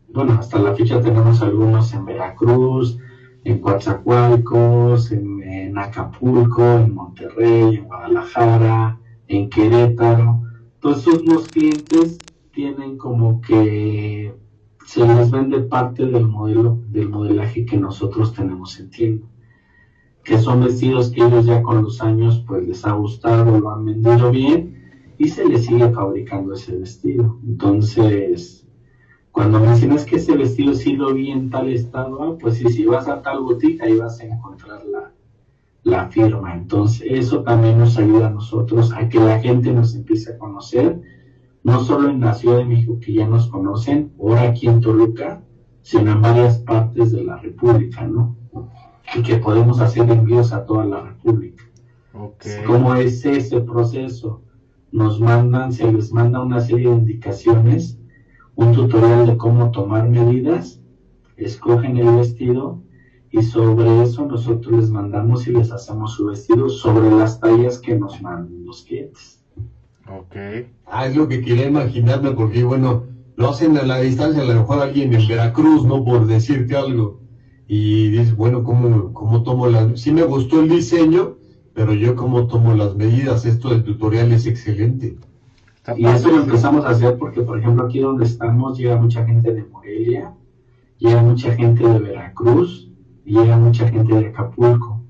bueno, 0.09 0.33
hasta 0.33 0.59
la 0.59 0.75
fecha 0.75 0.99
tenemos 0.99 1.41
algunos 1.41 1.93
en 1.93 2.03
Veracruz, 2.03 2.99
en 3.45 3.59
Coatzacoalcos, 3.59 5.13
en, 5.13 5.77
Acapulco, 5.77 6.63
en 6.63 6.93
Monterrey, 6.93 7.75
en 7.75 7.85
Guadalajara, 7.85 8.99
en 9.27 9.49
Querétaro. 9.49 10.41
Todos 10.81 11.07
esos 11.07 11.47
clientes 11.47 12.17
tienen 12.51 12.97
como 12.97 13.39
que 13.39 14.35
se 14.85 15.07
les 15.07 15.31
vende 15.31 15.61
parte 15.61 16.05
del 16.07 16.27
modelo, 16.27 16.77
del 16.89 17.07
modelaje 17.07 17.65
que 17.65 17.77
nosotros 17.77 18.33
tenemos 18.33 18.77
en 18.81 18.89
tienda. 18.89 19.27
Que 20.25 20.39
son 20.39 20.65
vestidos 20.65 21.11
que 21.11 21.23
ellos 21.23 21.45
ya 21.45 21.61
con 21.61 21.83
los 21.83 22.01
años 22.01 22.43
pues 22.45 22.67
les 22.67 22.83
ha 22.85 22.91
gustado, 22.91 23.57
lo 23.57 23.69
han 23.69 23.85
vendido 23.85 24.29
bien 24.29 24.76
y 25.17 25.29
se 25.29 25.45
les 25.45 25.65
sigue 25.65 25.89
fabricando 25.89 26.53
ese 26.53 26.77
vestido. 26.77 27.39
Entonces, 27.45 28.67
cuando 29.31 29.59
mencionas 29.59 30.05
que 30.05 30.17
ese 30.17 30.35
vestido 30.35 30.73
sí 30.73 30.93
lo 30.93 31.13
vi 31.13 31.31
en 31.31 31.49
tal 31.49 31.69
estado, 31.69 32.21
ah, 32.23 32.37
pues 32.39 32.55
sí, 32.55 32.69
si 32.69 32.85
vas 32.85 33.07
a 33.07 33.21
tal 33.21 33.41
boutique 33.41 33.81
ahí 33.83 33.97
vas 33.97 34.19
a 34.19 34.25
encontrar 34.25 34.85
la, 34.85 35.11
la 35.83 36.07
firma. 36.09 36.55
Entonces, 36.55 37.07
eso 37.09 37.43
también 37.43 37.77
nos 37.77 37.97
ayuda 37.97 38.27
a 38.27 38.31
nosotros 38.31 38.93
a 38.93 39.07
que 39.09 39.19
la 39.19 39.39
gente 39.39 39.71
nos 39.71 39.95
empiece 39.95 40.33
a 40.33 40.37
conocer 40.37 41.01
no 41.63 41.83
solo 41.83 42.09
en 42.09 42.21
la 42.21 42.33
Ciudad 42.33 42.59
de 42.59 42.65
México 42.65 42.97
que 42.99 43.13
ya 43.13 43.27
nos 43.27 43.47
conocen, 43.47 44.13
ahora 44.19 44.43
aquí 44.43 44.67
en 44.67 44.79
Toluca, 44.79 45.43
sino 45.81 46.13
en 46.13 46.21
varias 46.21 46.59
partes 46.59 47.11
de 47.11 47.25
la 47.25 47.37
República, 47.37 48.07
¿no? 48.07 48.37
Y 49.13 49.21
que 49.21 49.35
podemos 49.35 49.81
hacer 49.81 50.09
envíos 50.09 50.53
a 50.53 50.65
toda 50.65 50.85
la 50.85 51.01
República. 51.01 51.63
Okay. 52.13 52.63
¿Cómo 52.65 52.95
es 52.95 53.25
ese 53.25 53.59
proceso? 53.61 54.41
Nos 54.91 55.19
mandan, 55.19 55.71
se 55.71 55.91
les 55.91 56.11
manda 56.11 56.41
una 56.41 56.59
serie 56.61 56.89
de 56.89 56.95
indicaciones, 56.95 57.99
un 58.55 58.73
tutorial 58.73 59.27
de 59.27 59.37
cómo 59.37 59.71
tomar 59.71 60.07
medidas, 60.09 60.81
escogen 61.35 61.97
el 61.97 62.15
vestido 62.15 62.81
y 63.31 63.41
sobre 63.41 64.01
eso 64.01 64.25
nosotros 64.25 64.73
les 64.73 64.89
mandamos 64.89 65.47
y 65.47 65.51
les 65.51 65.71
hacemos 65.71 66.13
su 66.13 66.27
vestido 66.27 66.69
sobre 66.69 67.11
las 67.11 67.39
tallas 67.39 67.79
que 67.79 67.95
nos 67.95 68.21
mandan 68.21 68.65
los 68.65 68.83
clientes. 68.83 69.43
Ok. 70.09 70.35
Ah, 70.85 71.05
es 71.05 71.15
lo 71.15 71.27
que 71.27 71.41
quería 71.41 71.67
imaginarme, 71.67 72.31
porque 72.31 72.63
bueno, 72.63 73.03
lo 73.35 73.49
hacen 73.49 73.77
a 73.77 73.83
la 73.83 73.99
distancia, 73.99 74.41
a 74.41 74.45
lo 74.45 74.53
mejor 74.53 74.81
alguien 74.81 75.13
en 75.13 75.27
Veracruz, 75.27 75.85
¿no? 75.85 76.03
Por 76.03 76.25
decirte 76.25 76.75
algo. 76.75 77.19
Y 77.67 78.09
dices, 78.09 78.35
bueno, 78.35 78.63
¿cómo, 78.63 79.13
cómo 79.13 79.43
tomo 79.43 79.67
las... 79.67 79.99
Sí 79.99 80.11
me 80.11 80.23
gustó 80.23 80.61
el 80.61 80.69
diseño, 80.69 81.35
pero 81.77 81.93
yo 81.93 82.15
cómo 82.15 82.47
tomo 82.47 82.73
las 82.73 82.95
medidas. 82.95 83.45
Esto 83.45 83.69
del 83.69 83.83
tutorial 83.83 84.31
es 84.31 84.47
excelente. 84.47 85.15
Y 85.95 86.07
eso 86.07 86.31
lo 86.31 86.41
empezamos 86.41 86.83
a 86.83 86.89
hacer 86.89 87.19
porque, 87.19 87.43
por 87.43 87.59
ejemplo, 87.59 87.85
aquí 87.85 87.99
donde 87.99 88.25
estamos 88.25 88.79
llega 88.79 88.97
mucha 88.97 89.23
gente 89.23 89.53
de 89.53 89.63
Morelia, 89.63 90.33
llega 90.97 91.21
mucha 91.21 91.53
gente 91.53 91.87
de 91.87 91.99
Veracruz, 91.99 92.91
y 93.25 93.33
llega 93.33 93.57
mucha 93.57 93.87
gente 93.89 94.11
de 94.11 94.27
Acapulco, 94.29 95.03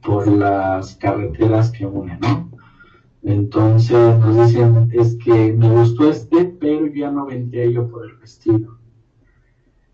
por 0.00 0.26
las 0.28 0.96
carreteras 0.96 1.70
que 1.70 1.84
unen, 1.84 2.18
¿no? 2.20 2.50
Entonces 3.22 4.18
nos 4.18 4.46
dicen, 4.46 4.88
es 4.94 5.14
que 5.22 5.52
me 5.52 5.68
gustó 5.68 6.08
este, 6.08 6.46
pero 6.58 6.86
ya 6.86 7.10
no 7.10 7.26
vendría 7.26 7.66
yo 7.66 7.86
por 7.86 8.06
el 8.06 8.16
vestido. 8.16 8.77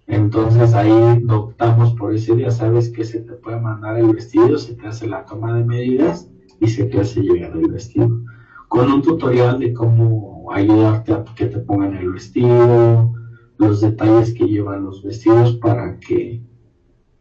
Entonces 0.06 0.74
ahí 0.74 1.24
optamos 1.28 1.94
por 1.94 2.14
ese 2.14 2.36
día, 2.36 2.50
sabes 2.50 2.90
que 2.90 3.04
se 3.04 3.20
te 3.20 3.32
puede 3.34 3.58
mandar 3.60 3.98
el 3.98 4.14
vestido, 4.14 4.58
se 4.58 4.74
te 4.74 4.86
hace 4.86 5.06
la 5.06 5.24
toma 5.24 5.56
de 5.56 5.64
medidas 5.64 6.28
y 6.60 6.68
se 6.68 6.84
te 6.84 7.00
hace 7.00 7.22
llegar 7.22 7.56
el 7.56 7.70
vestido. 7.70 8.20
Con 8.68 8.90
un 8.92 9.02
tutorial 9.02 9.58
de 9.58 9.72
cómo 9.72 10.50
ayudarte 10.52 11.12
a 11.14 11.24
que 11.24 11.46
te 11.46 11.58
pongan 11.58 11.96
el 11.96 12.12
vestido, 12.12 13.12
los 13.58 13.80
detalles 13.80 14.34
que 14.34 14.46
llevan 14.46 14.84
los 14.84 15.02
vestidos 15.02 15.54
para 15.56 15.98
que 16.00 16.42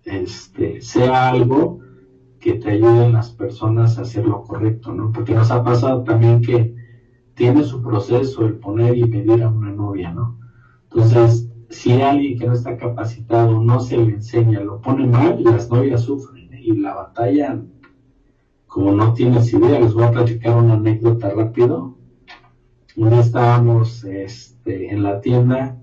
este, 0.04 0.82
sea 0.82 1.30
algo 1.30 1.80
que 2.40 2.56
te 2.56 2.72
ayuden 2.72 3.14
las 3.14 3.32
personas 3.32 3.98
a 3.98 4.02
hacer 4.02 4.26
lo 4.26 4.44
correcto, 4.44 4.92
¿no? 4.92 5.12
Porque 5.14 5.34
nos 5.34 5.50
ha 5.52 5.64
pasado 5.64 6.04
también 6.04 6.42
que 6.42 6.76
tiene 7.36 7.64
su 7.64 7.82
proceso 7.82 8.46
el 8.46 8.56
poner 8.56 8.98
y 8.98 9.06
medir 9.06 9.44
a 9.44 9.50
una 9.50 9.72
novia, 9.72 10.12
¿no? 10.12 10.38
Entonces, 10.92 11.50
si 11.74 11.92
alguien 12.02 12.38
que 12.38 12.46
no 12.46 12.54
está 12.54 12.78
capacitado 12.78 13.62
no 13.62 13.80
se 13.80 13.98
le 13.98 14.14
enseña, 14.14 14.62
lo 14.62 14.80
pone 14.80 15.06
mal, 15.06 15.44
las 15.44 15.70
novias 15.70 16.02
sufren 16.02 16.54
¿eh? 16.54 16.62
y 16.64 16.78
la 16.78 16.94
batalla, 16.94 17.62
como 18.68 18.92
no 18.92 19.14
tienes 19.14 19.52
idea, 19.54 19.80
les 19.80 19.94
voy 19.94 20.04
a 20.04 20.12
platicar 20.12 20.56
una 20.56 20.76
anécdota 20.76 21.30
rápido. 21.32 21.98
Un 22.96 23.14
estábamos 23.14 24.04
este, 24.04 24.94
en 24.94 25.02
la 25.02 25.20
tienda 25.20 25.78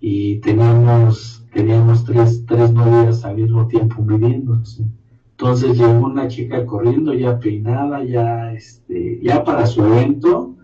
y 0.00 0.40
teníamos, 0.40 1.46
teníamos 1.52 2.04
tres, 2.04 2.44
tres 2.46 2.72
novias 2.72 3.24
al 3.24 3.36
mismo 3.36 3.68
tiempo 3.68 4.02
midiéndose. 4.02 4.84
Entonces 5.30 5.78
llegó 5.78 6.06
una 6.06 6.26
chica 6.26 6.66
corriendo, 6.66 7.14
ya 7.14 7.38
peinada, 7.38 8.02
ya, 8.02 8.52
este, 8.52 9.20
ya 9.22 9.44
para 9.44 9.64
su 9.66 9.84
evento, 9.84 10.56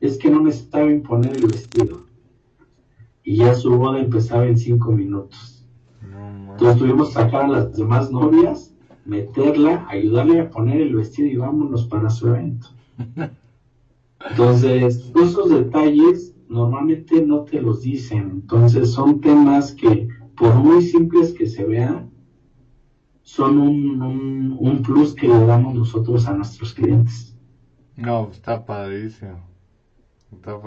es 0.00 0.18
que 0.18 0.28
no 0.28 0.40
necesitaba 0.40 0.90
imponer 0.90 1.36
el 1.36 1.46
vestido. 1.46 2.05
Y 3.26 3.38
ya 3.38 3.54
su 3.54 3.76
boda 3.76 3.98
empezaba 3.98 4.46
en 4.46 4.56
cinco 4.56 4.92
minutos. 4.92 5.66
Entonces 6.52 6.78
tuvimos 6.78 7.08
que 7.08 7.14
sacar 7.14 7.46
a 7.46 7.48
las 7.48 7.76
demás 7.76 8.10
novias, 8.10 8.72
meterla, 9.04 9.84
ayudarle 9.90 10.40
a 10.40 10.48
poner 10.48 10.80
el 10.80 10.94
vestido 10.94 11.28
y 11.28 11.36
vámonos 11.36 11.86
para 11.88 12.08
su 12.08 12.28
evento. 12.28 12.68
Entonces, 14.30 15.12
esos 15.14 15.50
detalles 15.50 16.36
normalmente 16.48 17.20
no 17.20 17.40
te 17.40 17.60
los 17.60 17.82
dicen. 17.82 18.30
Entonces, 18.30 18.92
son 18.92 19.20
temas 19.20 19.72
que, 19.72 20.08
por 20.36 20.54
muy 20.54 20.82
simples 20.82 21.34
que 21.34 21.46
se 21.46 21.64
vean, 21.64 22.10
son 23.22 23.58
un, 23.58 24.56
un, 24.58 24.82
plus 24.82 25.14
que 25.14 25.26
le 25.26 25.46
damos 25.46 25.74
nosotros 25.74 26.28
a 26.28 26.34
nuestros 26.34 26.72
clientes. 26.72 27.36
No, 27.96 28.30
está 28.30 28.64
padrísimo. 28.64 29.45
Está 30.36 30.60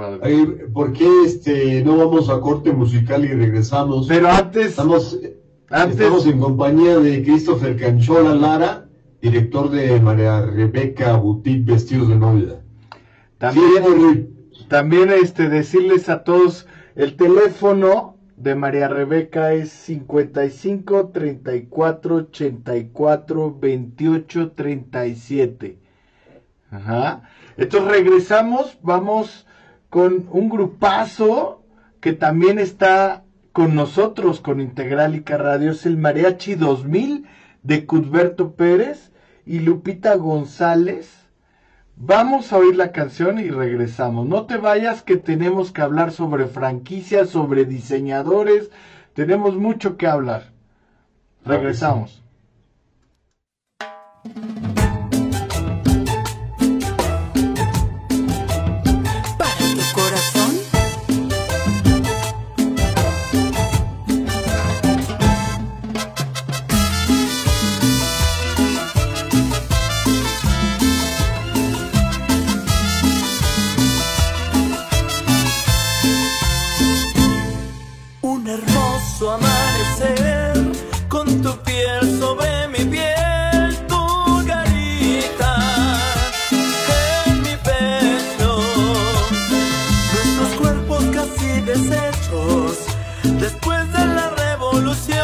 ¿Por 0.74 0.94
qué 0.94 1.08
este, 1.26 1.84
no 1.84 1.98
vamos 1.98 2.30
a 2.30 2.40
corte 2.42 2.72
musical 2.72 3.24
y 3.24 3.30
regresamos? 3.30 4.08
Pero 4.08 4.30
antes... 4.30 4.68
Estamos, 4.68 5.20
estamos 5.70 6.26
en 6.26 6.40
compañía 6.40 7.00
de 7.00 7.24
Christopher 7.24 7.78
Canchola 7.78 8.36
Lara 8.36 8.90
director 9.22 9.70
de 9.70 10.00
María 10.00 10.42
Rebeca 10.42 11.16
Boutique 11.18 11.72
Vestidos 11.72 12.10
de 12.10 12.16
Novia. 12.16 12.62
También, 13.38 14.30
también 14.68 15.10
este, 15.12 15.50
decirles 15.50 16.10
a 16.10 16.24
todos, 16.24 16.68
el 16.96 17.16
teléfono 17.16 18.18
de 18.38 18.56
María 18.56 18.88
Rebeca 18.88 19.54
es 19.54 19.70
55 19.72 21.10
34 21.10 22.16
84 22.16 23.60
28 23.60 24.52
37. 24.52 25.78
Ajá. 26.72 27.24
Entonces 27.58 27.92
regresamos, 27.92 28.78
vamos 28.82 29.46
con 29.90 30.28
un 30.32 30.50
grupazo 30.50 31.64
que 32.00 32.14
también 32.14 32.60
está 32.60 33.24
con 33.52 33.76
nosotros, 33.76 34.40
con 34.40 34.62
Integralica 34.62 35.38
Radio, 35.38 35.72
es 35.72 35.86
el 35.86 35.98
Mariachi 35.98 36.56
2000 36.56 37.26
de 37.64 37.86
Cudberto 37.86 38.54
Pérez 38.54 39.12
y 39.46 39.60
Lupita 39.60 40.16
González. 40.16 41.28
Vamos 41.96 42.54
a 42.54 42.58
oír 42.58 42.78
la 42.78 42.92
canción 42.92 43.40
y 43.40 43.50
regresamos. 43.50 44.28
No 44.28 44.46
te 44.46 44.58
vayas 44.58 45.02
que 45.02 45.18
tenemos 45.18 45.72
que 45.72 45.82
hablar 45.82 46.12
sobre 46.12 46.46
franquicias, 46.48 47.30
sobre 47.30 47.66
diseñadores, 47.66 48.70
tenemos 49.14 49.56
mucho 49.56 49.98
que 49.98 50.08
hablar. 50.08 50.52
Regresamos. 51.44 52.24
con 81.10 81.42
tu 81.42 81.52
piel 81.64 82.20
sobre 82.20 82.68
mi 82.70 82.86
piel, 82.86 83.76
tu 83.88 84.46
carita 84.48 85.54
en 87.26 87.42
mi 87.42 87.56
pecho, 87.58 88.62
nuestros 90.14 90.52
cuerpos 90.60 91.04
casi 91.14 91.60
deshechos 91.62 92.78
después 93.42 93.92
de 93.92 94.06
la 94.06 94.30
revolución. 94.30 95.20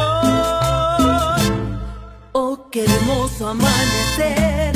Oh, 2.34 2.68
qué 2.70 2.84
hermoso 2.84 3.48
amanecer, 3.48 4.74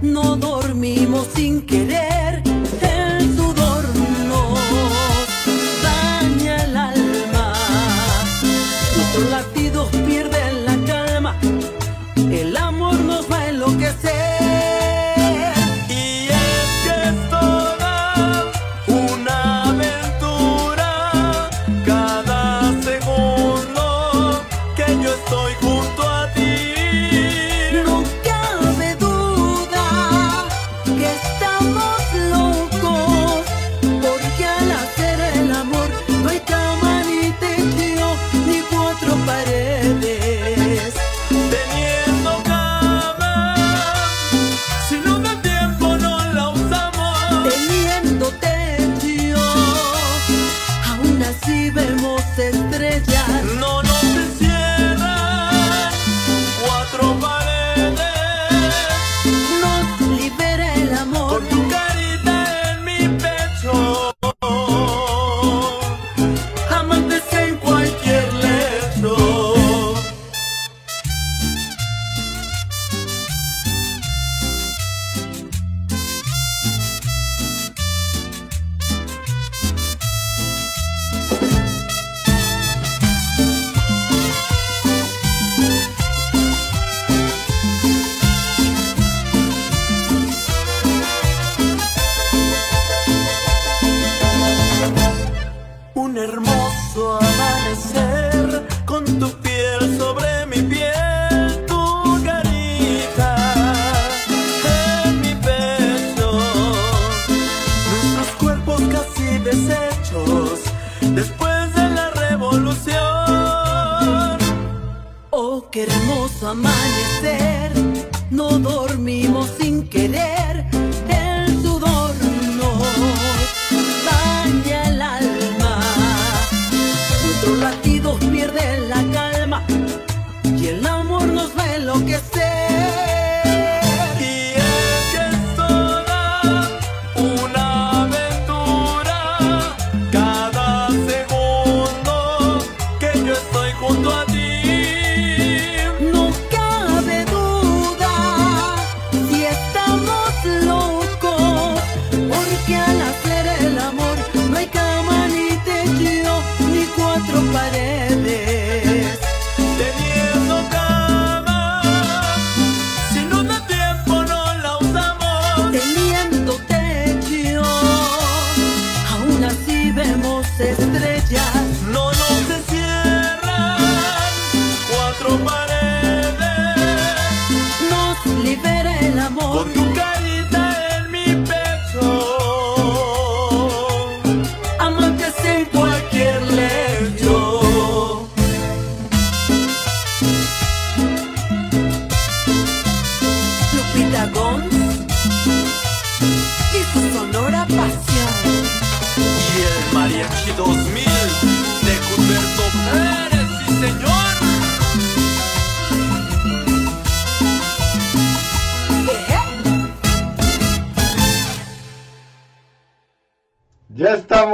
no 0.00 0.36
dormimos 0.36 1.26
sin 1.34 1.66
querer. 1.66 2.49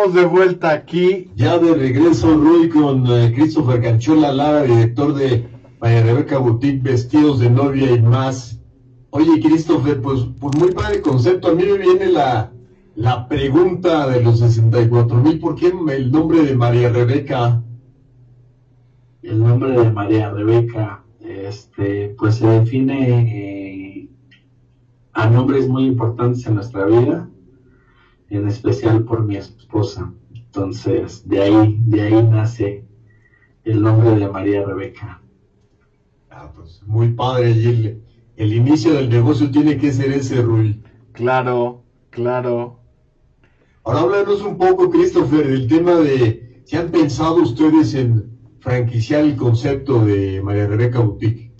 Estamos 0.07 0.14
de 0.14 0.25
vuelta 0.25 0.71
aquí. 0.71 1.31
Ya 1.35 1.59
de 1.59 1.75
regreso, 1.75 2.35
Rui, 2.37 2.69
con 2.69 3.07
eh, 3.07 3.33
Christopher 3.35 3.83
Canchola 3.83 4.33
Lara, 4.33 4.62
director 4.62 5.14
de 5.14 5.49
María 5.81 6.03
Rebeca 6.03 6.38
Boutique, 6.38 6.83
vestidos 6.83 7.40
de 7.40 7.51
novia 7.51 7.90
y 7.90 8.01
más. 8.01 8.61
Oye, 9.11 9.40
Christopher, 9.40 10.01
pues, 10.01 10.21
pues 10.38 10.57
muy 10.59 10.73
padre 10.73 11.01
concepto. 11.01 11.49
A 11.49 11.55
mí 11.55 11.64
me 11.64 11.79
viene 11.79 12.07
la, 12.07 12.53
la 12.95 13.27
pregunta 13.27 14.09
de 14.09 14.23
los 14.23 14.38
64 14.38 15.16
mil. 15.16 15.40
¿Por 15.40 15.57
qué 15.57 15.73
el 15.90 16.12
nombre 16.12 16.45
de 16.45 16.55
María 16.55 16.88
Rebeca? 16.90 17.62
El 19.23 19.40
nombre 19.40 19.73
de 19.73 19.90
María 19.90 20.31
Rebeca, 20.31 21.05
este, 21.21 22.14
pues 22.16 22.37
se 22.37 22.47
define 22.47 24.03
eh, 24.03 24.09
a 25.14 25.29
nombres 25.29 25.69
muy 25.69 25.87
importantes 25.87 26.47
en 26.47 26.55
nuestra 26.55 26.87
vida 26.87 27.29
en 28.31 28.49
especial 28.49 29.05
por 29.05 29.25
mi 29.25 29.37
esposa. 29.37 30.12
Entonces, 30.35 31.29
de 31.29 31.43
ahí, 31.43 31.77
de 31.87 32.03
ahí 32.03 32.23
nace 32.23 32.85
el 33.65 33.83
nombre 33.83 34.17
de 34.17 34.29
María 34.29 34.65
Rebeca. 34.65 35.21
Ah, 36.31 36.51
pues 36.55 36.83
muy 36.87 37.09
padre. 37.12 37.51
Y 37.51 38.01
el, 38.37 38.53
inicio 38.53 38.95
del 38.95 39.09
negocio 39.09 39.51
tiene 39.51 39.77
que 39.79 39.93
ser 39.93 40.12
ese, 40.12 40.43
Rui. 40.43 40.83
Claro, 41.12 41.83
claro. 42.11 42.81
Ahora 43.85 44.01
háblanos 44.01 44.43
un 44.43 44.59
poco, 44.59 44.91
Christopher, 44.91 45.47
del 45.47 45.69
tema 45.69 45.97
de 45.97 46.62
si 46.65 46.77
han 46.77 46.91
pensado 46.91 47.37
ustedes 47.37 47.95
en 47.95 48.37
franquiciar 48.61 49.25
el 49.25 49.37
concepto 49.37 50.05
de 50.05 50.43
María 50.43 50.67
Rebeca 50.67 51.01
Boutique. 51.01 51.53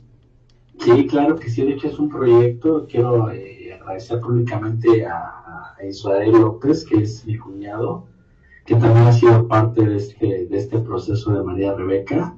Sí, 0.79 1.07
claro 1.07 1.37
que 1.37 1.49
sí. 1.49 1.63
De 1.63 1.73
hecho, 1.73 1.89
es 1.89 1.99
un 1.99 2.09
proyecto. 2.09 2.87
Quiero 2.89 3.31
eh, 3.31 3.56
agradecer 3.87 4.21
públicamente 4.21 5.07
a 5.07 5.77
Israel 5.89 6.33
López, 6.33 6.85
que 6.85 7.03
es 7.03 7.25
mi 7.25 7.39
cuñado, 7.39 8.07
que 8.65 8.75
también 8.75 9.07
ha 9.07 9.13
sido 9.13 9.47
parte 9.47 9.85
de 9.85 9.97
este, 9.97 10.57
este 10.57 10.79
proceso 10.81 11.33
de 11.33 11.45
María 11.45 11.73
Rebeca, 11.75 12.37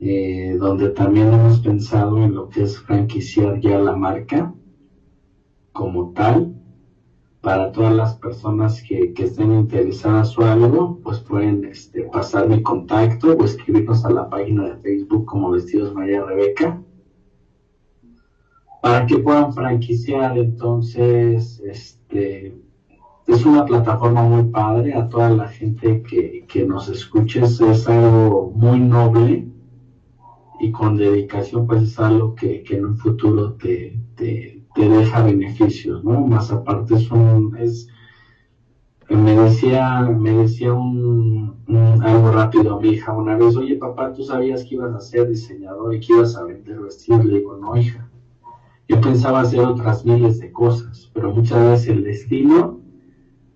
eh, 0.00 0.56
donde 0.58 0.90
también 0.90 1.32
hemos 1.32 1.60
pensado 1.60 2.18
en 2.18 2.34
lo 2.34 2.48
que 2.48 2.64
es 2.64 2.78
franquiciar 2.80 3.60
ya 3.60 3.78
la 3.78 3.96
marca 3.96 4.52
como 5.72 6.12
tal. 6.12 6.52
Para 7.40 7.70
todas 7.70 7.94
las 7.94 8.16
personas 8.16 8.82
que, 8.82 9.12
que 9.12 9.24
estén 9.24 9.52
interesadas 9.52 10.36
o 10.36 10.44
algo, 10.44 10.98
pues 11.04 11.20
pueden 11.20 11.64
este, 11.64 12.02
pasar 12.02 12.48
mi 12.48 12.60
contacto 12.60 13.36
o 13.36 13.44
escribirnos 13.44 14.04
a 14.04 14.10
la 14.10 14.28
página 14.28 14.64
de 14.64 14.76
Facebook 14.78 15.26
como 15.26 15.52
Vestidos 15.52 15.94
María 15.94 16.24
Rebeca 16.24 16.82
para 18.86 19.04
que 19.04 19.18
puedan 19.18 19.52
franquiciar. 19.52 20.38
Entonces, 20.38 21.60
este, 21.64 22.56
es 23.26 23.44
una 23.44 23.64
plataforma 23.64 24.22
muy 24.22 24.44
padre 24.44 24.94
a 24.94 25.08
toda 25.08 25.30
la 25.30 25.48
gente 25.48 26.02
que, 26.02 26.64
nos 26.66 26.88
escuche. 26.88 27.42
Es 27.42 27.88
algo 27.88 28.52
muy 28.54 28.78
noble 28.78 29.48
y 30.60 30.70
con 30.70 30.96
dedicación, 30.96 31.66
pues 31.66 31.82
es 31.82 31.98
algo 31.98 32.34
que, 32.34 32.64
en 32.70 32.84
un 32.84 32.96
futuro 32.96 33.54
te, 33.54 33.98
te, 34.14 34.62
deja 34.76 35.22
beneficios, 35.22 36.04
¿no? 36.04 36.20
Más 36.26 36.52
aparte 36.52 36.94
es 36.94 37.10
un, 37.10 37.56
es, 37.58 37.88
me 39.08 39.34
decía, 39.34 40.02
me 40.02 40.32
decía 40.32 40.72
un, 40.72 41.56
algo 42.02 42.30
rápido 42.30 42.76
a 42.76 42.80
mi 42.80 42.90
hija 42.90 43.12
una 43.12 43.36
vez, 43.36 43.56
oye 43.56 43.76
papá, 43.76 44.12
¿tú 44.12 44.22
sabías 44.22 44.64
que 44.64 44.74
ibas 44.74 44.94
a 44.94 45.00
ser 45.00 45.28
diseñador 45.28 45.94
y 45.94 46.00
que 46.00 46.12
ibas 46.12 46.36
a 46.36 46.44
vender 46.44 46.80
vestidos? 46.80 47.24
Le 47.24 47.38
digo, 47.38 47.56
no 47.56 47.76
hija, 47.76 48.05
yo 48.88 49.00
pensaba 49.00 49.40
hacer 49.40 49.60
otras 49.60 50.04
miles 50.04 50.38
de 50.38 50.52
cosas, 50.52 51.10
pero 51.12 51.32
muchas 51.32 51.70
veces 51.70 51.88
el 51.88 52.04
destino 52.04 52.80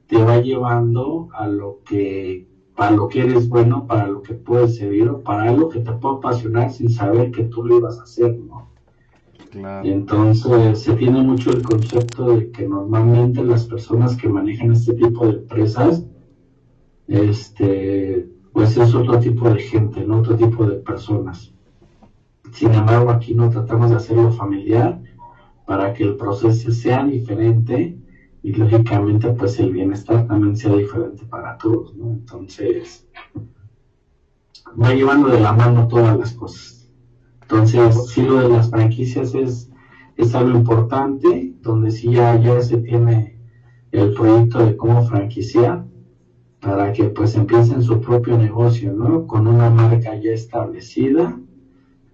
te 0.07 0.23
va 0.23 0.39
llevando 0.39 1.29
a 1.33 1.47
lo 1.47 1.81
que 1.85 2.49
para 2.75 2.93
lo 2.93 3.09
que 3.09 3.21
eres 3.21 3.49
bueno, 3.49 3.87
para 3.87 4.09
lo 4.09 4.23
que 4.23 4.33
puedes 4.33 4.77
servir 4.77 5.09
o 5.09 5.21
para 5.21 5.51
algo 5.51 5.69
que 5.69 5.81
te 5.81 5.93
puede 5.93 6.17
apasionar 6.17 6.73
sin 6.73 6.89
saber 6.89 7.31
que 7.31 7.45
tú 7.45 7.63
lo 7.63 7.77
ibas 7.77 7.99
a 7.99 8.05
hacer, 8.05 8.39
¿no? 8.39 8.71
Claro. 9.51 9.87
Entonces 9.87 10.79
se 10.79 10.95
tiene 10.95 11.23
mucho 11.23 11.51
el 11.51 11.63
concepto 11.63 12.31
de 12.31 12.51
que 12.51 12.67
normalmente 12.67 13.45
las 13.45 13.67
personas 13.67 14.17
que 14.17 14.29
manejan 14.29 14.73
este 14.73 14.95
tipo 14.95 15.27
de 15.27 15.33
empresas, 15.35 16.07
este, 17.07 18.31
pues 18.53 18.77
es 18.77 18.95
otro 18.95 19.19
tipo 19.21 19.51
de 19.51 19.61
gente, 19.61 20.05
¿no? 20.05 20.21
Otro 20.21 20.37
tipo 20.37 20.65
de 20.65 20.77
personas. 20.77 21.53
Sin 22.53 22.73
embargo, 22.73 23.11
aquí 23.11 23.35
no 23.35 23.51
tratamos 23.51 23.91
de 23.91 23.97
hacerlo 23.97 24.33
familiar 24.33 25.01
para 25.71 25.93
que 25.93 26.03
el 26.03 26.17
proceso 26.17 26.73
sea 26.73 27.05
diferente 27.05 27.97
y 28.43 28.53
lógicamente 28.55 29.31
pues 29.31 29.61
el 29.61 29.71
bienestar 29.71 30.27
también 30.27 30.57
sea 30.57 30.75
diferente 30.75 31.25
para 31.27 31.57
todos, 31.59 31.95
¿no? 31.95 32.11
Entonces, 32.11 33.07
va 34.83 34.93
llevando 34.93 35.29
de 35.29 35.39
la 35.39 35.53
mano 35.53 35.87
todas 35.87 36.19
las 36.19 36.33
cosas. 36.33 36.91
Entonces, 37.43 38.11
sí 38.11 38.23
lo 38.23 38.41
de 38.41 38.49
las 38.49 38.69
franquicias 38.69 39.33
es, 39.37 39.71
es 40.17 40.35
algo 40.35 40.59
importante, 40.59 41.55
donde 41.61 41.93
sí 41.93 42.11
ya, 42.11 42.35
ya 42.41 42.61
se 42.61 42.79
tiene 42.79 43.39
el 43.93 44.13
proyecto 44.15 44.67
de 44.67 44.77
cómo 44.77 45.05
franquiciar 45.07 45.85
para 46.59 46.93
que 46.93 47.05
pues 47.05 47.37
empiecen 47.37 47.81
su 47.81 48.01
propio 48.01 48.37
negocio, 48.37 48.93
¿no? 48.93 49.25
Con 49.25 49.47
una 49.47 49.71
marca 49.71 50.17
ya 50.17 50.33
establecida 50.33 51.39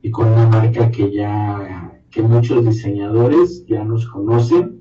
y 0.02 0.10
con 0.10 0.28
una 0.28 0.46
marca 0.46 0.90
que 0.90 1.10
ya 1.10 1.95
que 2.16 2.22
muchos 2.22 2.64
diseñadores 2.64 3.66
ya 3.66 3.84
nos 3.84 4.06
conocen 4.06 4.80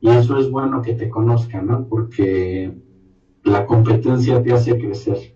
y 0.00 0.10
eso 0.10 0.38
es 0.38 0.48
bueno 0.48 0.80
que 0.80 0.94
te 0.94 1.08
conozcan, 1.08 1.66
¿no? 1.66 1.88
Porque 1.88 2.72
la 3.42 3.66
competencia 3.66 4.40
te 4.44 4.52
hace 4.52 4.78
crecer. 4.78 5.34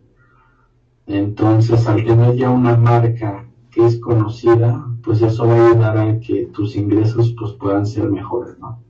Entonces, 1.04 1.88
al 1.88 2.04
tener 2.04 2.36
ya 2.36 2.48
una 2.48 2.76
marca 2.76 3.44
que 3.72 3.84
es 3.84 3.98
conocida, 3.98 4.86
pues 5.02 5.20
eso 5.20 5.48
va 5.48 5.54
a 5.54 5.66
ayudar 5.70 5.98
a 5.98 6.20
que 6.20 6.46
tus 6.46 6.76
ingresos 6.76 7.34
pues 7.36 7.54
puedan 7.54 7.86
ser 7.86 8.08
mejores, 8.08 8.56
¿no? 8.60 8.80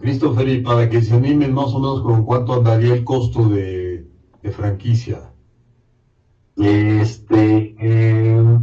Christopher, 0.00 0.48
y 0.48 0.62
para 0.62 0.88
que 0.88 1.02
se 1.02 1.14
animen 1.14 1.52
más 1.52 1.74
o 1.74 1.78
menos 1.78 2.00
con 2.00 2.24
cuánto 2.24 2.54
andaría 2.54 2.94
el 2.94 3.04
costo 3.04 3.50
de, 3.50 4.08
de 4.42 4.50
franquicia. 4.50 5.30
Este, 6.56 7.76
eh, 7.78 8.58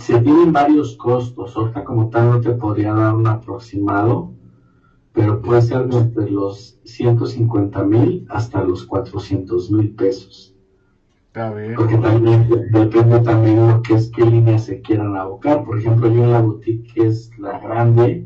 se 0.00 0.18
tienen 0.20 0.52
varios 0.52 0.96
costos. 0.96 1.56
Ahorita 1.56 1.84
como 1.84 2.08
tal 2.08 2.30
no 2.30 2.40
te 2.40 2.50
podría 2.52 2.94
dar 2.94 3.14
un 3.14 3.26
aproximado, 3.26 4.32
pero 5.12 5.40
puede 5.42 5.62
ser 5.62 5.88
entre 5.92 6.30
los 6.30 6.78
150 6.84 7.84
mil 7.84 8.26
hasta 8.30 8.64
los 8.64 8.86
400 8.86 9.70
mil 9.70 9.94
pesos. 9.94 10.54
Porque 11.76 11.96
también 11.98 12.48
depende 12.72 13.20
también 13.20 13.56
de 13.56 13.72
lo 13.74 13.82
que 13.82 13.94
es 13.94 14.10
qué 14.10 14.24
línea 14.24 14.58
se 14.58 14.80
quieran 14.80 15.16
abocar. 15.16 15.64
Por 15.64 15.78
ejemplo, 15.78 16.08
yo 16.08 16.24
en 16.24 16.32
la 16.32 16.40
boutique 16.40 16.92
que 16.92 17.06
es 17.06 17.30
la 17.38 17.58
grande, 17.60 18.24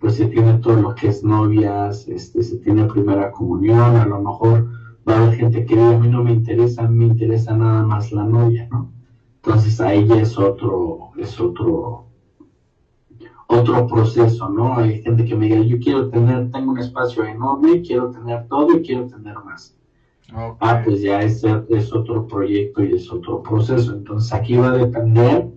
pues 0.00 0.16
se 0.16 0.26
tiene 0.26 0.58
todo 0.58 0.76
lo 0.76 0.94
que 0.94 1.08
es 1.08 1.22
novias, 1.22 2.08
este, 2.08 2.42
se 2.42 2.58
tiene 2.58 2.84
primera 2.84 3.30
comunión, 3.30 3.96
a 3.96 4.06
lo 4.06 4.20
mejor 4.20 4.68
va 5.08 5.14
a 5.14 5.22
haber 5.22 5.36
gente 5.36 5.64
que 5.64 5.80
a 5.80 5.98
mí 5.98 6.08
no 6.08 6.24
me 6.24 6.32
interesa, 6.32 6.82
a 6.82 6.88
mí 6.88 6.98
me 6.98 7.12
interesa 7.12 7.56
nada 7.56 7.84
más 7.84 8.12
la 8.12 8.24
novia, 8.24 8.68
¿no? 8.70 8.92
Entonces 9.44 9.80
ahí 9.80 10.06
ya 10.06 10.20
es 10.20 10.38
otro, 10.38 11.10
es 11.16 11.40
otro, 11.40 12.06
otro 13.48 13.86
proceso, 13.88 14.48
¿no? 14.48 14.76
Hay 14.76 15.02
gente 15.02 15.24
que 15.24 15.34
me 15.34 15.46
diga, 15.46 15.62
yo 15.62 15.80
quiero 15.80 16.08
tener, 16.08 16.52
tengo 16.52 16.70
un 16.70 16.78
espacio 16.78 17.24
enorme, 17.24 17.82
quiero 17.82 18.10
tener 18.12 18.46
todo 18.46 18.76
y 18.76 18.82
quiero 18.82 19.08
tener 19.08 19.34
más. 19.44 19.76
Ah, 20.60 20.80
pues 20.84 21.02
ya 21.02 21.20
es, 21.20 21.44
es 21.68 21.92
otro 21.92 22.26
proyecto 22.26 22.84
y 22.84 22.92
es 22.92 23.10
otro 23.10 23.42
proceso. 23.42 23.92
Entonces 23.92 24.32
aquí 24.32 24.56
va 24.56 24.68
a 24.68 24.78
depender 24.78 25.48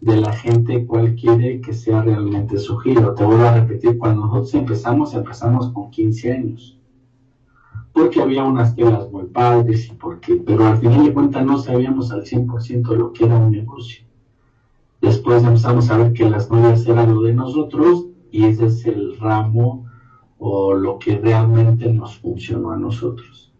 de 0.00 0.16
la 0.16 0.32
gente 0.32 0.86
cuál 0.86 1.16
quiere 1.16 1.60
que 1.60 1.72
sea 1.72 2.02
realmente 2.02 2.56
su 2.56 2.76
giro. 2.78 3.14
Te 3.14 3.24
vuelvo 3.24 3.44
a 3.44 3.54
repetir, 3.54 3.98
cuando 3.98 4.26
nosotros 4.26 4.54
empezamos, 4.54 5.12
empezamos 5.12 5.72
con 5.72 5.90
15 5.90 6.32
años 6.32 6.78
porque 7.94 8.20
había 8.20 8.44
unas 8.44 8.74
telas 8.74 9.10
muy 9.10 9.26
padres 9.26 9.88
y 9.88 9.92
porque, 9.92 10.34
pero 10.44 10.66
al 10.66 10.78
final 10.78 11.04
de 11.04 11.14
cuentas 11.14 11.46
no 11.46 11.58
sabíamos 11.58 12.10
al 12.10 12.24
100% 12.24 12.96
lo 12.96 13.12
que 13.12 13.24
era 13.24 13.36
un 13.36 13.52
negocio. 13.52 14.04
Después 15.00 15.44
empezamos 15.44 15.88
a 15.90 15.98
ver 15.98 16.12
que 16.12 16.28
las 16.28 16.50
novias 16.50 16.86
eran 16.86 17.14
lo 17.14 17.22
de 17.22 17.34
nosotros 17.34 18.06
y 18.32 18.44
ese 18.44 18.66
es 18.66 18.84
el 18.86 19.16
ramo 19.18 19.86
o 20.38 20.74
lo 20.74 20.98
que 20.98 21.18
realmente 21.18 21.90
nos 21.92 22.18
funcionó 22.18 22.72
a 22.72 22.76
nosotros. 22.76 23.52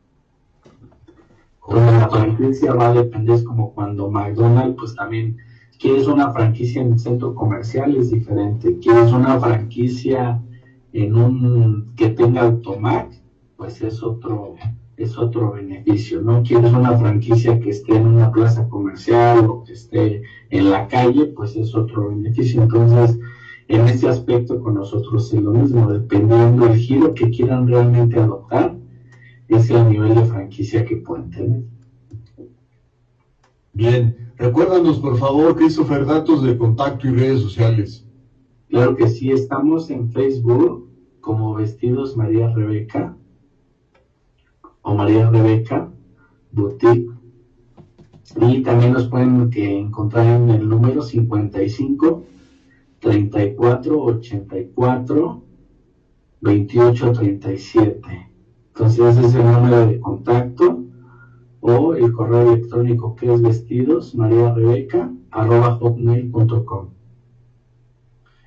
Entonces 1.68 2.00
la 2.00 2.08
franquicia 2.08 2.74
va 2.74 2.88
a 2.88 2.94
depender, 2.94 3.36
es 3.36 3.44
como 3.44 3.72
cuando 3.72 4.10
McDonald's, 4.10 4.76
pues 4.76 4.94
también 4.96 5.36
quieres 5.78 6.08
una 6.08 6.32
franquicia 6.32 6.82
en 6.82 6.94
el 6.94 6.98
centro 6.98 7.34
comercial 7.34 7.94
es 7.94 8.10
diferente, 8.10 8.78
quieres 8.80 9.12
una 9.12 9.38
franquicia 9.38 10.42
en 10.92 11.14
un 11.14 11.92
que 11.96 12.08
tenga 12.08 12.42
automac 12.42 13.23
pues 13.56 13.80
es 13.82 14.02
otro, 14.02 14.56
es 14.96 15.16
otro 15.16 15.52
beneficio, 15.52 16.22
¿no? 16.22 16.42
Quieres 16.42 16.72
una 16.72 16.96
franquicia 16.98 17.58
que 17.60 17.70
esté 17.70 17.96
en 17.96 18.06
una 18.06 18.32
plaza 18.32 18.68
comercial 18.68 19.46
o 19.46 19.64
que 19.64 19.72
esté 19.72 20.22
en 20.50 20.70
la 20.70 20.88
calle, 20.88 21.26
pues 21.26 21.56
es 21.56 21.74
otro 21.74 22.08
beneficio. 22.08 22.62
Entonces, 22.62 23.18
en 23.68 23.86
ese 23.88 24.08
aspecto 24.08 24.60
con 24.60 24.74
nosotros 24.74 25.32
es 25.32 25.42
lo 25.42 25.52
mismo, 25.52 25.90
dependiendo 25.90 26.66
del 26.66 26.76
giro 26.76 27.14
que 27.14 27.30
quieran 27.30 27.66
realmente 27.66 28.18
adoptar, 28.18 28.76
ese 29.48 29.82
nivel 29.84 30.14
de 30.14 30.24
franquicia 30.24 30.84
que 30.84 30.96
pueden 30.96 31.30
tener. 31.30 31.64
Bien, 33.72 34.32
recuérdanos 34.36 34.98
por 34.98 35.18
favor, 35.18 35.56
Christopher, 35.56 36.06
datos 36.06 36.42
de 36.42 36.56
contacto 36.56 37.08
y 37.08 37.10
redes 37.10 37.40
sociales. 37.40 38.06
Claro 38.68 38.96
que 38.96 39.08
sí, 39.08 39.30
estamos 39.30 39.90
en 39.90 40.10
Facebook 40.10 40.88
como 41.20 41.54
Vestidos 41.54 42.16
María 42.16 42.52
Rebeca 42.54 43.16
o 44.84 44.94
María 44.94 45.28
Rebeca 45.30 45.90
Boutique. 46.52 47.10
Y 48.40 48.62
también 48.62 48.92
nos 48.92 49.08
pueden 49.08 49.50
encontrar 49.52 50.26
en 50.26 50.50
el 50.50 50.68
número 50.68 51.02
55 51.02 52.24
34 53.00 54.02
84 54.02 55.42
28 56.40 57.12
37. 57.12 58.30
Entonces 58.68 59.16
ese 59.16 59.26
es 59.26 59.34
el 59.34 59.52
número 59.52 59.86
de 59.86 60.00
contacto 60.00 60.84
o 61.60 61.94
el 61.94 62.12
correo 62.12 62.52
electrónico 62.52 63.16
que 63.16 63.32
es 63.32 63.40
vestidos 63.40 64.14
arroba 65.30 65.76
hotmail.com. 65.76 66.88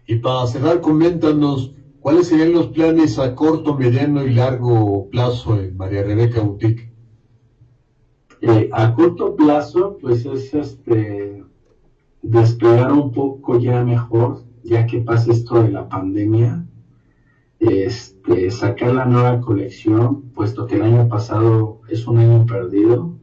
Y 0.06 0.16
para 0.18 0.48
cerrar, 0.48 0.82
coméntanos 0.82 1.74
cuáles 2.08 2.28
serían 2.28 2.54
los 2.54 2.68
planes 2.68 3.20
a 3.20 3.36
corto, 3.36 3.76
mediano 3.76 4.24
y 4.24 4.34
largo 4.34 5.10
plazo 5.10 5.60
en 5.60 5.76
María 5.76 6.04
Rebeca 6.04 6.40
Boutique. 6.40 6.90
Eh, 8.40 8.70
a 8.72 8.94
corto 8.94 9.36
plazo, 9.36 9.98
pues 10.00 10.26
es 10.26 10.54
este 10.54 11.44
desplegar 12.22 12.94
un 12.94 13.12
poco 13.12 13.60
ya 13.60 13.84
mejor, 13.84 14.46
ya 14.64 14.86
que 14.86 15.02
pasa 15.02 15.34
esto 15.34 15.62
de 15.62 15.70
la 15.70 15.90
pandemia, 15.90 16.66
este, 17.60 18.52
sacar 18.52 18.94
la 18.94 19.04
nueva 19.04 19.42
colección, 19.42 20.30
puesto 20.34 20.66
que 20.66 20.76
el 20.76 20.84
año 20.84 21.10
pasado 21.10 21.82
es 21.90 22.08
un 22.08 22.20
año 22.20 22.46
perdido, 22.46 23.18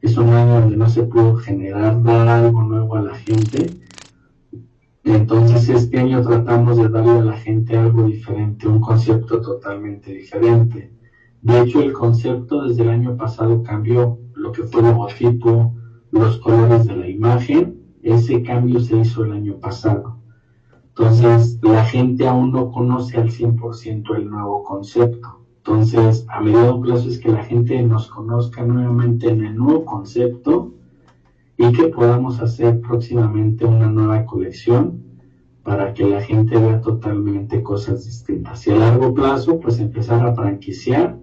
es 0.00 0.16
un 0.16 0.30
año 0.30 0.62
donde 0.62 0.78
no 0.78 0.88
se 0.88 1.02
pudo 1.02 1.36
generar, 1.36 2.02
dar 2.02 2.26
algo 2.26 2.62
nuevo 2.62 2.96
a 2.96 3.02
la 3.02 3.14
gente. 3.16 3.79
Entonces 5.12 5.68
este 5.68 5.98
año 5.98 6.22
tratamos 6.22 6.76
de 6.76 6.88
darle 6.88 7.10
a 7.10 7.24
la 7.24 7.36
gente 7.36 7.76
algo 7.76 8.04
diferente, 8.04 8.68
un 8.68 8.80
concepto 8.80 9.40
totalmente 9.40 10.12
diferente. 10.12 10.92
De 11.42 11.60
hecho, 11.60 11.82
el 11.82 11.92
concepto 11.92 12.62
desde 12.62 12.82
el 12.82 12.90
año 12.90 13.16
pasado 13.16 13.60
cambió, 13.64 14.20
lo 14.34 14.52
que 14.52 14.62
fue 14.62 14.82
el 14.82 14.86
logotipo, 14.86 15.74
los 16.12 16.38
colores 16.38 16.86
de 16.86 16.96
la 16.96 17.08
imagen, 17.08 17.82
ese 18.02 18.42
cambio 18.44 18.78
se 18.78 18.98
hizo 18.98 19.24
el 19.24 19.32
año 19.32 19.58
pasado. 19.58 20.18
Entonces, 20.90 21.58
la 21.62 21.84
gente 21.84 22.28
aún 22.28 22.52
no 22.52 22.70
conoce 22.70 23.16
al 23.16 23.30
100% 23.30 24.16
el 24.16 24.30
nuevo 24.30 24.62
concepto. 24.62 25.44
Entonces, 25.56 26.24
a 26.28 26.40
mediano 26.40 26.80
plazo 26.80 27.08
es 27.08 27.18
que 27.18 27.32
la 27.32 27.42
gente 27.44 27.82
nos 27.82 28.08
conozca 28.08 28.64
nuevamente 28.64 29.28
en 29.28 29.44
el 29.44 29.56
nuevo 29.56 29.84
concepto 29.84 30.72
y 31.60 31.72
que 31.72 31.88
podamos 31.88 32.40
hacer 32.40 32.80
próximamente 32.80 33.66
una 33.66 33.86
nueva 33.86 34.24
colección 34.24 35.02
para 35.62 35.92
que 35.92 36.06
la 36.06 36.22
gente 36.22 36.56
vea 36.56 36.80
totalmente 36.80 37.62
cosas 37.62 38.06
distintas. 38.06 38.66
Y 38.66 38.70
a 38.70 38.76
largo 38.76 39.12
plazo, 39.12 39.60
pues 39.60 39.78
empezar 39.78 40.26
a 40.26 40.34
franquiciar 40.34 41.18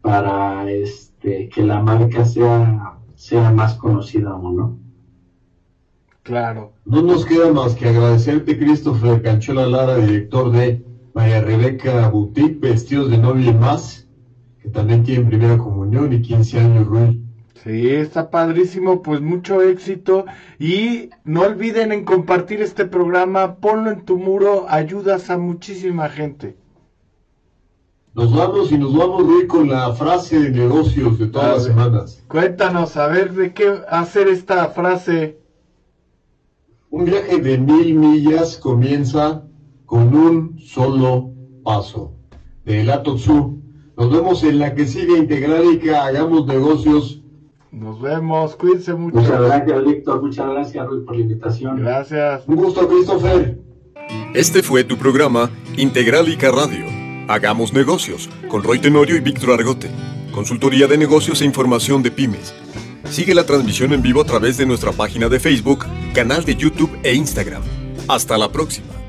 para 0.00 0.70
este, 0.70 1.48
que 1.48 1.64
la 1.64 1.82
marca 1.82 2.24
sea, 2.24 3.00
sea 3.16 3.50
más 3.50 3.74
conocida 3.74 4.32
o 4.36 4.52
no. 4.52 4.78
Claro. 6.22 6.74
No 6.84 7.02
nos 7.02 7.26
queda 7.26 7.52
más 7.52 7.74
que 7.74 7.88
agradecerte, 7.88 8.56
Christopher 8.56 9.20
Canchola 9.22 9.66
Lara, 9.66 9.96
director 9.96 10.52
de 10.52 10.84
María 11.14 11.40
Rebeca 11.40 12.08
Boutique, 12.10 12.60
Vestidos 12.60 13.10
de 13.10 13.18
Novia 13.18 13.50
y 13.50 13.54
más, 13.54 14.06
que 14.62 14.68
también 14.68 15.02
tiene 15.02 15.24
primera 15.24 15.58
comunión 15.58 16.12
y 16.12 16.22
15 16.22 16.60
años, 16.60 16.86
Rui. 16.86 17.27
Sí, 17.64 17.88
está 17.88 18.30
padrísimo, 18.30 19.02
pues 19.02 19.20
mucho 19.20 19.62
éxito 19.62 20.26
y 20.58 21.10
no 21.24 21.42
olviden 21.42 21.92
en 21.92 22.04
compartir 22.04 22.62
este 22.62 22.84
programa, 22.84 23.56
ponlo 23.56 23.90
en 23.90 24.04
tu 24.04 24.16
muro, 24.16 24.66
ayudas 24.68 25.28
a 25.30 25.38
muchísima 25.38 26.08
gente. 26.08 26.56
Nos 28.14 28.34
vamos 28.34 28.72
y 28.72 28.78
nos 28.78 28.96
vamos, 28.96 29.26
Rui, 29.26 29.46
con 29.46 29.68
la 29.68 29.92
frase 29.92 30.40
de 30.40 30.50
negocios 30.50 31.18
de 31.18 31.28
todas 31.28 31.48
las 31.54 31.64
semanas. 31.64 32.24
Cuéntanos, 32.28 32.96
a 32.96 33.06
ver, 33.06 33.32
¿de 33.32 33.52
qué 33.52 33.80
hacer 33.88 34.28
esta 34.28 34.68
frase? 34.70 35.38
Un 36.90 37.04
viaje 37.04 37.38
de 37.38 37.58
mil 37.58 37.94
millas 37.94 38.56
comienza 38.56 39.44
con 39.84 40.16
un 40.16 40.58
solo 40.58 41.32
paso. 41.62 42.14
De 42.64 42.82
la 42.82 43.02
Tzu. 43.02 43.62
Nos 43.96 44.10
vemos 44.10 44.42
en 44.42 44.58
la 44.58 44.74
que 44.74 44.86
sigue 44.86 45.18
Integrálica. 45.18 46.04
Hagamos 46.04 46.46
negocios. 46.46 47.17
Nos 47.70 48.00
vemos. 48.00 48.56
Cuídense 48.56 48.94
mucho. 48.94 49.18
Muchas 49.18 49.40
gracias, 49.40 49.84
Víctor. 49.84 50.22
Muchas 50.22 50.50
gracias, 50.50 50.86
Ruiz, 50.86 51.04
por 51.04 51.16
la 51.16 51.22
invitación. 51.22 51.80
Gracias. 51.80 52.44
Un 52.46 52.56
gusto, 52.56 52.88
Christopher. 52.88 53.58
Este 54.34 54.62
fue 54.62 54.84
tu 54.84 54.96
programa 54.96 55.50
Integralica 55.76 56.50
Radio. 56.50 56.86
Hagamos 57.28 57.72
negocios 57.72 58.30
con 58.48 58.62
Roy 58.62 58.78
Tenorio 58.78 59.16
y 59.16 59.20
Víctor 59.20 59.50
Argote. 59.52 59.90
Consultoría 60.32 60.86
de 60.86 60.96
negocios 60.96 61.42
e 61.42 61.44
información 61.44 62.02
de 62.02 62.10
pymes. 62.10 62.54
Sigue 63.10 63.34
la 63.34 63.44
transmisión 63.44 63.92
en 63.92 64.02
vivo 64.02 64.20
a 64.20 64.24
través 64.24 64.56
de 64.56 64.66
nuestra 64.66 64.92
página 64.92 65.28
de 65.28 65.40
Facebook, 65.40 65.84
canal 66.14 66.44
de 66.44 66.56
YouTube 66.56 66.98
e 67.02 67.14
Instagram. 67.14 67.62
Hasta 68.08 68.38
la 68.38 68.50
próxima. 68.50 69.07